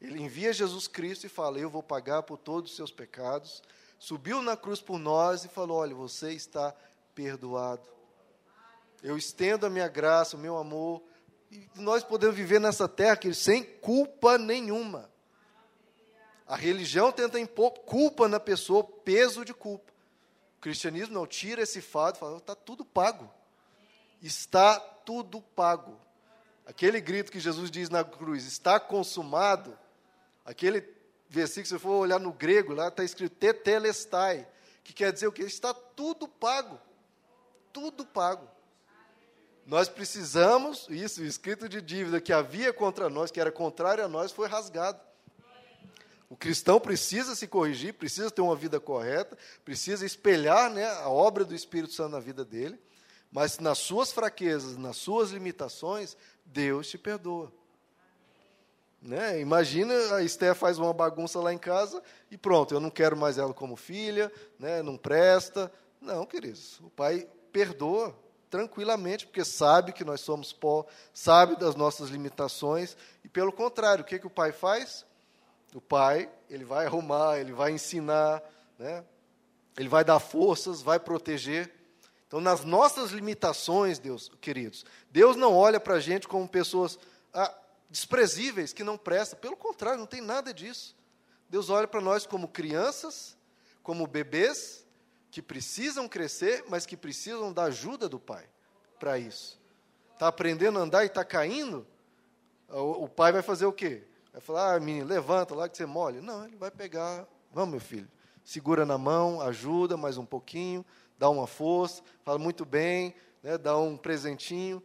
Ele 0.00 0.22
envia 0.22 0.52
Jesus 0.52 0.86
Cristo 0.86 1.26
e 1.26 1.28
fala: 1.28 1.58
Eu 1.58 1.70
vou 1.70 1.82
pagar 1.82 2.22
por 2.22 2.36
todos 2.36 2.70
os 2.70 2.76
seus 2.76 2.90
pecados. 2.90 3.62
Subiu 3.98 4.42
na 4.42 4.56
cruz 4.56 4.80
por 4.80 4.98
nós 4.98 5.44
e 5.44 5.48
falou: 5.48 5.78
Olha, 5.78 5.94
você 5.94 6.32
está 6.32 6.74
perdoado. 7.14 7.88
Eu 9.02 9.16
estendo 9.16 9.66
a 9.66 9.70
minha 9.70 9.88
graça, 9.88 10.36
o 10.36 10.40
meu 10.40 10.56
amor. 10.56 11.02
E 11.50 11.66
nós 11.76 12.02
podemos 12.02 12.36
viver 12.36 12.60
nessa 12.60 12.88
terra 12.88 13.16
que, 13.16 13.32
sem 13.32 13.62
culpa 13.62 14.36
nenhuma. 14.36 15.10
A 16.46 16.56
religião 16.56 17.10
tenta 17.10 17.40
impor 17.40 17.72
culpa 17.80 18.28
na 18.28 18.38
pessoa, 18.38 18.84
peso 18.84 19.44
de 19.44 19.54
culpa. 19.54 19.92
O 20.58 20.60
cristianismo 20.60 21.14
não 21.14 21.26
tira 21.26 21.62
esse 21.62 21.80
fato 21.80 22.16
e 22.16 22.20
fala: 22.20 22.38
está 22.38 22.54
tudo 22.54 22.84
pago. 22.84 23.30
Está 24.22 24.78
tudo 24.78 25.40
pago. 25.40 25.98
Aquele 26.66 27.00
grito 27.00 27.30
que 27.30 27.38
Jesus 27.38 27.70
diz 27.70 27.88
na 27.88 28.02
cruz, 28.02 28.44
está 28.44 28.80
consumado, 28.80 29.78
Aquele 30.46 30.88
versículo, 31.28 31.66
se 31.66 31.72
você 31.74 31.78
for 31.78 31.98
olhar 31.98 32.20
no 32.20 32.32
grego, 32.32 32.72
lá 32.72 32.86
está 32.88 33.02
escrito 33.02 33.34
tetelestai, 33.34 34.46
que 34.84 34.92
quer 34.92 35.12
dizer 35.12 35.26
o 35.26 35.32
quê? 35.32 35.42
Está 35.42 35.74
tudo 35.74 36.28
pago. 36.28 36.80
Tudo 37.72 38.06
pago. 38.06 38.48
Nós 39.66 39.88
precisamos, 39.88 40.86
isso, 40.88 41.20
o 41.20 41.24
escrito 41.24 41.68
de 41.68 41.82
dívida 41.82 42.20
que 42.20 42.32
havia 42.32 42.72
contra 42.72 43.10
nós, 43.10 43.32
que 43.32 43.40
era 43.40 43.50
contrário 43.50 44.04
a 44.04 44.08
nós, 44.08 44.30
foi 44.30 44.46
rasgado. 44.46 45.00
O 46.30 46.36
cristão 46.36 46.78
precisa 46.78 47.34
se 47.34 47.48
corrigir, 47.48 47.94
precisa 47.94 48.30
ter 48.30 48.40
uma 48.40 48.54
vida 48.54 48.78
correta, 48.78 49.36
precisa 49.64 50.06
espelhar 50.06 50.70
né, 50.70 50.86
a 50.86 51.08
obra 51.08 51.44
do 51.44 51.54
Espírito 51.54 51.92
Santo 51.92 52.12
na 52.12 52.20
vida 52.20 52.44
dele, 52.44 52.78
mas 53.30 53.58
nas 53.58 53.78
suas 53.78 54.12
fraquezas, 54.12 54.76
nas 54.76 54.96
suas 54.96 55.30
limitações, 55.30 56.16
Deus 56.44 56.88
te 56.88 56.96
perdoa. 56.96 57.52
Né? 59.00 59.40
Imagina 59.40 59.94
a 60.14 60.22
Esther 60.22 60.54
faz 60.54 60.78
uma 60.78 60.92
bagunça 60.92 61.38
lá 61.40 61.52
em 61.52 61.58
casa 61.58 62.02
e 62.30 62.36
pronto, 62.36 62.74
eu 62.74 62.80
não 62.80 62.90
quero 62.90 63.16
mais 63.16 63.38
ela 63.38 63.54
como 63.54 63.76
filha, 63.76 64.32
né? 64.58 64.82
não 64.82 64.96
presta. 64.96 65.70
Não, 66.00 66.26
queridos, 66.26 66.80
o 66.80 66.90
pai 66.90 67.28
perdoa 67.52 68.14
tranquilamente, 68.50 69.26
porque 69.26 69.44
sabe 69.44 69.92
que 69.92 70.04
nós 70.04 70.20
somos 70.20 70.52
pó, 70.52 70.86
sabe 71.12 71.56
das 71.56 71.74
nossas 71.74 72.10
limitações, 72.10 72.96
e 73.24 73.28
pelo 73.28 73.52
contrário, 73.52 74.02
o 74.02 74.06
que, 74.06 74.18
que 74.18 74.26
o 74.26 74.30
pai 74.30 74.52
faz? 74.52 75.04
O 75.74 75.80
pai, 75.80 76.30
ele 76.48 76.64
vai 76.64 76.86
arrumar, 76.86 77.38
ele 77.38 77.52
vai 77.52 77.72
ensinar, 77.72 78.42
né? 78.78 79.04
ele 79.76 79.88
vai 79.88 80.04
dar 80.04 80.18
forças, 80.20 80.80
vai 80.80 80.98
proteger. 80.98 81.70
Então, 82.26 82.40
nas 82.40 82.64
nossas 82.64 83.10
limitações, 83.10 83.98
Deus, 83.98 84.30
queridos, 84.40 84.84
Deus 85.10 85.36
não 85.36 85.54
olha 85.54 85.78
para 85.78 85.94
a 85.94 86.00
gente 86.00 86.26
como 86.26 86.48
pessoas. 86.48 86.98
Ah, 87.32 87.54
desprezíveis, 87.88 88.72
que 88.72 88.84
não 88.84 88.98
prestam. 88.98 89.38
Pelo 89.38 89.56
contrário, 89.56 89.98
não 89.98 90.06
tem 90.06 90.20
nada 90.20 90.52
disso. 90.52 90.96
Deus 91.48 91.70
olha 91.70 91.86
para 91.86 92.00
nós 92.00 92.26
como 92.26 92.48
crianças, 92.48 93.36
como 93.82 94.06
bebês, 94.06 94.84
que 95.30 95.42
precisam 95.42 96.08
crescer, 96.08 96.64
mas 96.68 96.86
que 96.86 96.96
precisam 96.96 97.52
da 97.52 97.64
ajuda 97.64 98.08
do 98.08 98.18
pai 98.18 98.48
para 98.98 99.18
isso. 99.18 99.60
Está 100.12 100.28
aprendendo 100.28 100.78
a 100.78 100.82
andar 100.82 101.04
e 101.04 101.08
está 101.08 101.24
caindo? 101.24 101.86
O, 102.68 103.04
o, 103.04 103.08
pai 103.08 103.32
vai 103.32 103.42
fazer 103.42 103.66
o 103.66 103.72
quê? 103.72 104.02
Vai 104.32 104.40
falar, 104.40 104.74
ah, 104.74 104.80
menino, 104.80 105.06
levanta 105.06 105.54
lá 105.54 105.68
que 105.68 105.76
você 105.76 105.86
mole. 105.86 106.20
Não, 106.20 106.44
ele 106.44 106.56
vai 106.56 106.70
pegar, 106.70 107.26
vamos, 107.52 107.70
meu 107.70 107.80
filho, 107.80 108.08
segura 108.42 108.86
na 108.86 108.96
mão, 108.96 109.40
ajuda 109.40 109.96
mais 109.96 110.16
um 110.16 110.24
pouquinho, 110.24 110.84
dá 111.18 111.28
uma 111.28 111.46
força, 111.46 112.02
fala 112.24 112.38
muito 112.38 112.64
bem, 112.64 113.14
né, 113.42 113.58
dá 113.58 113.76
um 113.76 113.96
presentinho. 113.96 114.82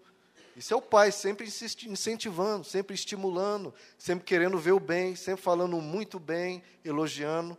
O 0.70 0.82
pai 0.82 1.12
sempre 1.12 1.48
incentivando, 1.88 2.64
sempre 2.64 2.94
estimulando, 2.94 3.74
sempre 3.98 4.26
querendo 4.26 4.60
ver 4.60 4.74
o 4.74 4.80
bem, 4.80 5.16
sempre 5.16 5.42
falando 5.42 5.80
muito 5.82 6.20
bem, 6.20 6.62
elogiando. 6.86 7.58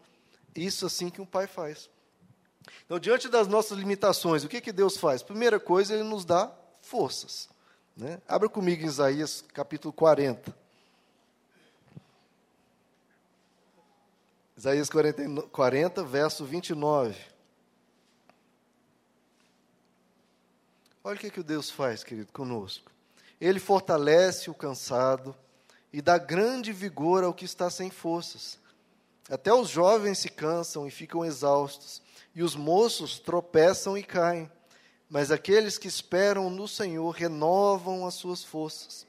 Isso 0.55 0.87
assim 0.87 1.11
que 1.11 1.21
um 1.21 1.27
pai 1.27 1.47
faz. 1.47 1.91
Então, 2.85 2.99
diante 2.99 3.29
das 3.29 3.49
nossas 3.49 3.77
limitações, 3.77 4.45
o 4.45 4.49
que, 4.49 4.61
que 4.61 4.71
Deus 4.71 4.97
faz? 4.97 5.23
Primeira 5.23 5.59
coisa, 5.59 5.95
Ele 5.95 6.05
nos 6.05 6.25
dá 6.25 6.55
forças. 6.81 7.49
Né? 7.97 8.21
Abra 8.29 8.49
comigo 8.49 8.83
em 8.83 8.87
Isaías 8.87 9.43
capítulo 9.53 9.93
40. 9.93 10.55
Isaías 14.57 14.89
40, 14.89 15.49
40 15.49 16.05
verso 16.05 16.45
29. 16.45 17.17
Olha 21.05 21.17
o 21.17 21.19
que, 21.19 21.31
que 21.31 21.43
Deus 21.43 21.69
faz, 21.69 22.05
querido, 22.05 22.31
conosco. 22.33 22.92
Ele 23.43 23.59
fortalece 23.59 24.49
o 24.49 24.55
cansado 24.55 25.35
e 25.93 26.01
dá 26.01 26.17
grande 26.17 26.73
vigor 26.73 27.25
ao 27.25 27.35
que 27.35 27.45
está 27.45 27.69
sem 27.69 27.91
forças. 27.91 28.57
Até 29.29 29.53
os 29.53 29.69
jovens 29.69 30.19
se 30.19 30.29
cansam 30.29 30.87
e 30.87 30.93
ficam 30.93 31.25
exaustos, 31.25 32.01
e 32.37 32.43
os 32.45 32.55
moços 32.55 33.19
tropeçam 33.19 33.99
e 33.99 34.05
caem. 34.05 34.49
mas 35.11 35.33
aqueles 35.33 35.77
que 35.77 35.89
esperam 35.89 36.49
no 36.49 36.69
Senhor 36.69 37.11
renovam 37.11 38.07
as 38.07 38.15
suas 38.15 38.45
forças. 38.45 39.07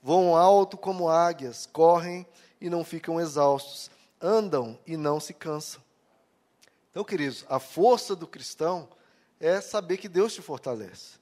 Voam 0.00 0.36
alto 0.36 0.78
como 0.78 1.10
águias, 1.10 1.68
correm 1.70 2.24
e 2.60 2.70
não 2.70 2.84
ficam 2.84 3.20
exaustos, 3.20 3.90
andam 4.20 4.78
e 4.86 4.96
não 4.96 5.18
se 5.18 5.34
cansam. 5.34 5.82
Então, 6.90 7.02
queridos, 7.02 7.44
a 7.48 7.58
força 7.58 8.14
do 8.14 8.28
cristão 8.28 8.88
é 9.40 9.60
saber 9.60 9.96
que 9.98 10.08
Deus 10.08 10.32
te 10.32 10.40
fortalece. 10.40 11.20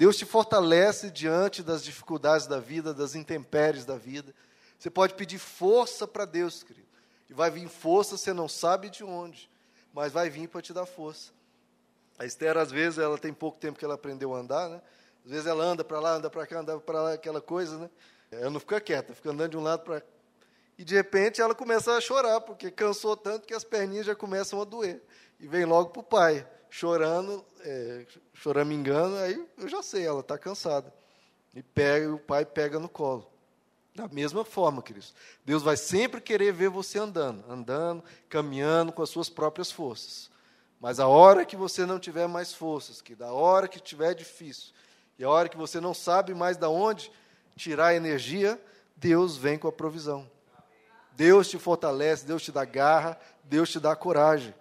Deus 0.00 0.16
te 0.16 0.24
fortalece 0.24 1.10
diante 1.10 1.62
das 1.62 1.84
dificuldades 1.84 2.46
da 2.46 2.58
vida, 2.58 2.94
das 2.94 3.14
intempéries 3.14 3.84
da 3.84 3.98
vida. 3.98 4.34
Você 4.78 4.88
pode 4.88 5.12
pedir 5.12 5.38
força 5.38 6.08
para 6.08 6.24
Deus, 6.24 6.62
querido. 6.62 6.88
E 7.28 7.34
vai 7.34 7.50
vir 7.50 7.68
força, 7.68 8.16
você 8.16 8.32
não 8.32 8.48
sabe 8.48 8.88
de 8.88 9.04
onde, 9.04 9.50
mas 9.92 10.10
vai 10.10 10.30
vir 10.30 10.48
para 10.48 10.62
te 10.62 10.72
dar 10.72 10.86
força. 10.86 11.32
A 12.18 12.24
Esther, 12.24 12.56
às 12.56 12.70
vezes, 12.70 12.98
ela 12.98 13.18
tem 13.18 13.30
pouco 13.30 13.58
tempo 13.58 13.78
que 13.78 13.84
ela 13.84 13.92
aprendeu 13.92 14.34
a 14.34 14.38
andar, 14.38 14.70
né? 14.70 14.80
Às 15.22 15.32
vezes 15.32 15.46
ela 15.46 15.62
anda 15.62 15.84
para 15.84 16.00
lá, 16.00 16.14
anda 16.14 16.30
para 16.30 16.46
cá, 16.46 16.60
anda 16.60 16.80
para 16.80 17.02
lá, 17.02 17.12
aquela 17.12 17.42
coisa, 17.42 17.76
né? 17.76 17.90
Ela 18.30 18.48
não 18.48 18.58
fica 18.58 18.80
quieta, 18.80 19.14
fica 19.14 19.28
andando 19.28 19.50
de 19.50 19.58
um 19.58 19.62
lado 19.62 19.82
para 19.82 20.02
e 20.78 20.84
de 20.84 20.94
repente 20.94 21.42
ela 21.42 21.54
começa 21.54 21.94
a 21.94 22.00
chorar, 22.00 22.40
porque 22.40 22.70
cansou 22.70 23.14
tanto 23.14 23.46
que 23.46 23.52
as 23.52 23.64
perninhas 23.64 24.06
já 24.06 24.14
começam 24.14 24.62
a 24.62 24.64
doer. 24.64 25.02
E 25.38 25.46
vem 25.46 25.66
logo 25.66 25.90
para 25.90 26.00
o 26.00 26.02
pai, 26.02 26.46
chorando, 26.70 27.44
é, 27.60 28.06
choramingando, 28.32 29.16
aí 29.16 29.46
eu 29.58 29.68
já 29.68 29.82
sei, 29.82 30.06
ela 30.06 30.20
está 30.20 30.38
cansada. 30.38 30.92
E 31.54 31.62
pega, 31.62 32.14
o 32.14 32.18
pai 32.18 32.44
pega 32.44 32.78
no 32.78 32.88
colo. 32.88 33.28
Da 33.94 34.06
mesma 34.06 34.44
forma, 34.44 34.80
queridos. 34.80 35.12
Deus 35.44 35.62
vai 35.62 35.76
sempre 35.76 36.20
querer 36.20 36.52
ver 36.52 36.70
você 36.70 36.98
andando, 36.98 37.44
andando, 37.50 38.04
caminhando 38.28 38.92
com 38.92 39.02
as 39.02 39.10
suas 39.10 39.28
próprias 39.28 39.70
forças. 39.70 40.30
Mas 40.80 41.00
a 41.00 41.08
hora 41.08 41.44
que 41.44 41.56
você 41.56 41.84
não 41.84 41.98
tiver 41.98 42.28
mais 42.28 42.54
forças, 42.54 43.02
que 43.02 43.14
da 43.14 43.32
hora 43.32 43.68
que 43.68 43.80
tiver 43.80 44.14
difícil, 44.14 44.72
e 45.18 45.24
a 45.24 45.28
hora 45.28 45.48
que 45.48 45.56
você 45.56 45.80
não 45.80 45.92
sabe 45.92 46.32
mais 46.32 46.56
da 46.56 46.70
onde 46.70 47.12
tirar 47.56 47.88
a 47.88 47.94
energia, 47.94 48.58
Deus 48.96 49.36
vem 49.36 49.58
com 49.58 49.68
a 49.68 49.72
provisão. 49.72 50.30
Deus 51.12 51.48
te 51.48 51.58
fortalece, 51.58 52.24
Deus 52.24 52.42
te 52.42 52.52
dá 52.52 52.64
garra, 52.64 53.18
Deus 53.44 53.68
te 53.68 53.78
dá 53.78 53.94
coragem. 53.94 54.54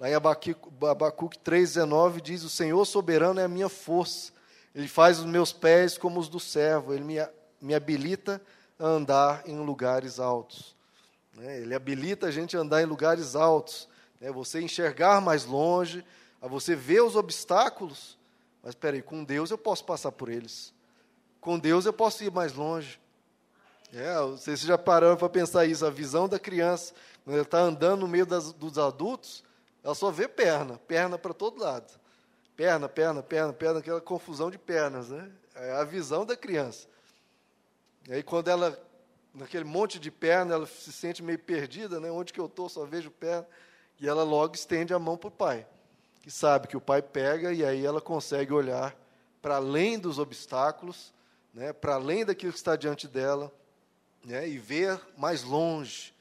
Lá 0.00 0.08
em 0.08 0.14
Abacuque 0.14 1.38
3,19 1.38 2.22
diz: 2.22 2.42
O 2.42 2.48
Senhor 2.48 2.82
soberano 2.86 3.38
é 3.38 3.44
a 3.44 3.48
minha 3.48 3.68
força, 3.68 4.32
Ele 4.74 4.88
faz 4.88 5.18
os 5.18 5.26
meus 5.26 5.52
pés 5.52 5.98
como 5.98 6.18
os 6.18 6.28
do 6.28 6.40
servo, 6.40 6.94
Ele 6.94 7.04
me, 7.04 7.16
me 7.60 7.74
habilita 7.74 8.40
a 8.78 8.86
andar 8.86 9.42
em 9.46 9.58
lugares 9.58 10.18
altos. 10.18 10.74
Né? 11.36 11.60
Ele 11.60 11.74
habilita 11.74 12.28
a 12.28 12.30
gente 12.30 12.56
a 12.56 12.60
andar 12.60 12.80
em 12.80 12.86
lugares 12.86 13.36
altos 13.36 13.90
né, 14.20 14.32
você 14.32 14.60
enxergar 14.60 15.20
mais 15.20 15.44
longe, 15.44 16.04
a 16.40 16.48
você 16.48 16.74
ver 16.74 17.02
os 17.02 17.14
obstáculos. 17.14 18.18
Mas 18.62 18.70
espera 18.70 18.96
aí, 18.96 19.02
com 19.02 19.22
Deus 19.22 19.50
eu 19.50 19.58
posso 19.58 19.84
passar 19.84 20.12
por 20.12 20.28
eles. 20.28 20.72
Com 21.40 21.58
Deus 21.58 21.86
eu 21.86 21.92
posso 21.92 22.24
ir 22.24 22.30
mais 22.30 22.54
longe. 22.54 23.00
É, 23.92 24.18
vocês 24.20 24.60
já 24.60 24.78
pararam 24.78 25.16
para 25.16 25.28
pensar 25.28 25.66
isso, 25.66 25.84
a 25.84 25.90
visão 25.90 26.28
da 26.28 26.38
criança, 26.38 26.94
quando 27.24 27.34
ela 27.34 27.42
está 27.42 27.58
andando 27.58 28.00
no 28.00 28.08
meio 28.08 28.24
das, 28.24 28.52
dos 28.52 28.78
adultos, 28.78 29.42
ela 29.82 29.94
só 29.94 30.10
vê 30.10 30.28
perna, 30.28 30.78
perna 30.86 31.18
para 31.18 31.32
todo 31.32 31.62
lado. 31.62 31.98
Perna, 32.56 32.88
perna, 32.88 33.22
perna, 33.22 33.52
perna, 33.52 33.78
aquela 33.78 34.00
confusão 34.00 34.50
de 34.50 34.58
pernas, 34.58 35.08
né? 35.08 35.30
É 35.54 35.72
a 35.72 35.84
visão 35.84 36.26
da 36.26 36.36
criança. 36.36 36.86
E 38.06 38.12
aí 38.12 38.22
quando 38.22 38.48
ela, 38.48 38.78
naquele 39.34 39.64
monte 39.64 39.98
de 39.98 40.10
perna, 40.10 40.54
ela 40.54 40.66
se 40.66 40.92
sente 40.92 41.22
meio 41.22 41.38
perdida, 41.38 41.98
né? 41.98 42.10
Onde 42.10 42.32
que 42.32 42.40
eu 42.40 42.46
estou, 42.46 42.68
só 42.68 42.84
vejo 42.84 43.10
perna. 43.10 43.46
E 43.98 44.08
ela 44.08 44.22
logo 44.22 44.54
estende 44.54 44.92
a 44.92 44.98
mão 44.98 45.16
para 45.16 45.28
o 45.28 45.32
pai, 45.32 45.66
que 46.22 46.30
sabe 46.30 46.68
que 46.68 46.76
o 46.76 46.80
pai 46.80 47.02
pega 47.02 47.52
e 47.52 47.64
aí 47.64 47.84
ela 47.84 48.00
consegue 48.00 48.52
olhar 48.52 48.96
para 49.40 49.56
além 49.56 49.98
dos 49.98 50.18
obstáculos, 50.18 51.12
né, 51.52 51.72
para 51.72 51.94
além 51.94 52.24
daquilo 52.24 52.52
que 52.52 52.58
está 52.58 52.76
diante 52.76 53.08
dela, 53.08 53.52
né, 54.24 54.48
e 54.48 54.58
ver 54.58 55.00
mais 55.16 55.42
longe. 55.42 56.14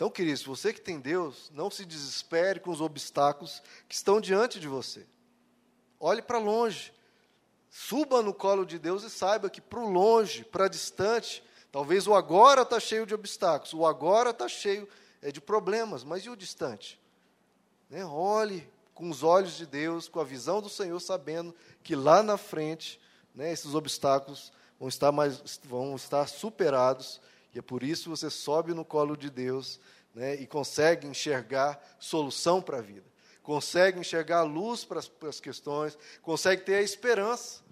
Então, 0.00 0.08
queridos, 0.08 0.42
você 0.42 0.72
que 0.72 0.80
tem 0.80 0.98
Deus, 0.98 1.50
não 1.52 1.70
se 1.70 1.84
desespere 1.84 2.58
com 2.58 2.70
os 2.70 2.80
obstáculos 2.80 3.62
que 3.86 3.94
estão 3.94 4.18
diante 4.18 4.58
de 4.58 4.66
você. 4.66 5.04
Olhe 6.00 6.22
para 6.22 6.38
longe. 6.38 6.90
Suba 7.68 8.22
no 8.22 8.32
colo 8.32 8.64
de 8.64 8.78
Deus 8.78 9.02
e 9.02 9.10
saiba 9.10 9.50
que 9.50 9.60
para 9.60 9.78
o 9.78 9.90
longe, 9.90 10.42
para 10.42 10.68
distante, 10.68 11.44
talvez 11.70 12.06
o 12.06 12.14
agora 12.14 12.62
está 12.62 12.80
cheio 12.80 13.04
de 13.04 13.14
obstáculos, 13.14 13.74
o 13.74 13.84
agora 13.84 14.30
está 14.30 14.48
cheio 14.48 14.88
é, 15.20 15.30
de 15.30 15.38
problemas, 15.38 16.02
mas 16.02 16.24
e 16.24 16.30
o 16.30 16.34
distante? 16.34 16.98
Né? 17.90 18.02
Olhe 18.02 18.66
com 18.94 19.10
os 19.10 19.22
olhos 19.22 19.54
de 19.58 19.66
Deus, 19.66 20.08
com 20.08 20.18
a 20.18 20.24
visão 20.24 20.62
do 20.62 20.70
Senhor, 20.70 20.98
sabendo 20.98 21.54
que 21.82 21.94
lá 21.94 22.22
na 22.22 22.38
frente 22.38 22.98
né, 23.34 23.52
esses 23.52 23.74
obstáculos 23.74 24.50
vão 24.78 24.88
estar, 24.88 25.12
mais, 25.12 25.60
vão 25.64 25.94
estar 25.94 26.26
superados, 26.26 27.20
e 27.54 27.58
é 27.58 27.62
por 27.62 27.82
isso 27.82 28.10
você 28.10 28.30
sobe 28.30 28.74
no 28.74 28.84
colo 28.84 29.16
de 29.16 29.30
Deus 29.30 29.80
né, 30.14 30.34
e 30.36 30.46
consegue 30.46 31.06
enxergar 31.06 31.80
solução 31.98 32.60
para 32.60 32.78
a 32.78 32.82
vida, 32.82 33.06
consegue 33.42 33.98
enxergar 33.98 34.38
a 34.38 34.44
luz 34.44 34.84
para 34.84 35.00
as 35.28 35.40
questões, 35.40 35.98
consegue 36.22 36.62
ter 36.62 36.76
a 36.76 36.82
esperança 36.82 37.62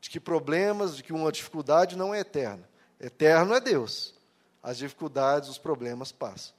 de 0.00 0.10
que 0.10 0.18
problemas, 0.18 0.96
de 0.96 1.02
que 1.02 1.12
uma 1.12 1.30
dificuldade 1.30 1.96
não 1.96 2.12
é 2.12 2.20
eterna. 2.20 2.68
Eterno 2.98 3.54
é 3.54 3.60
Deus. 3.60 4.14
As 4.60 4.78
dificuldades, 4.78 5.48
os 5.48 5.58
problemas 5.58 6.10
passam. 6.10 6.54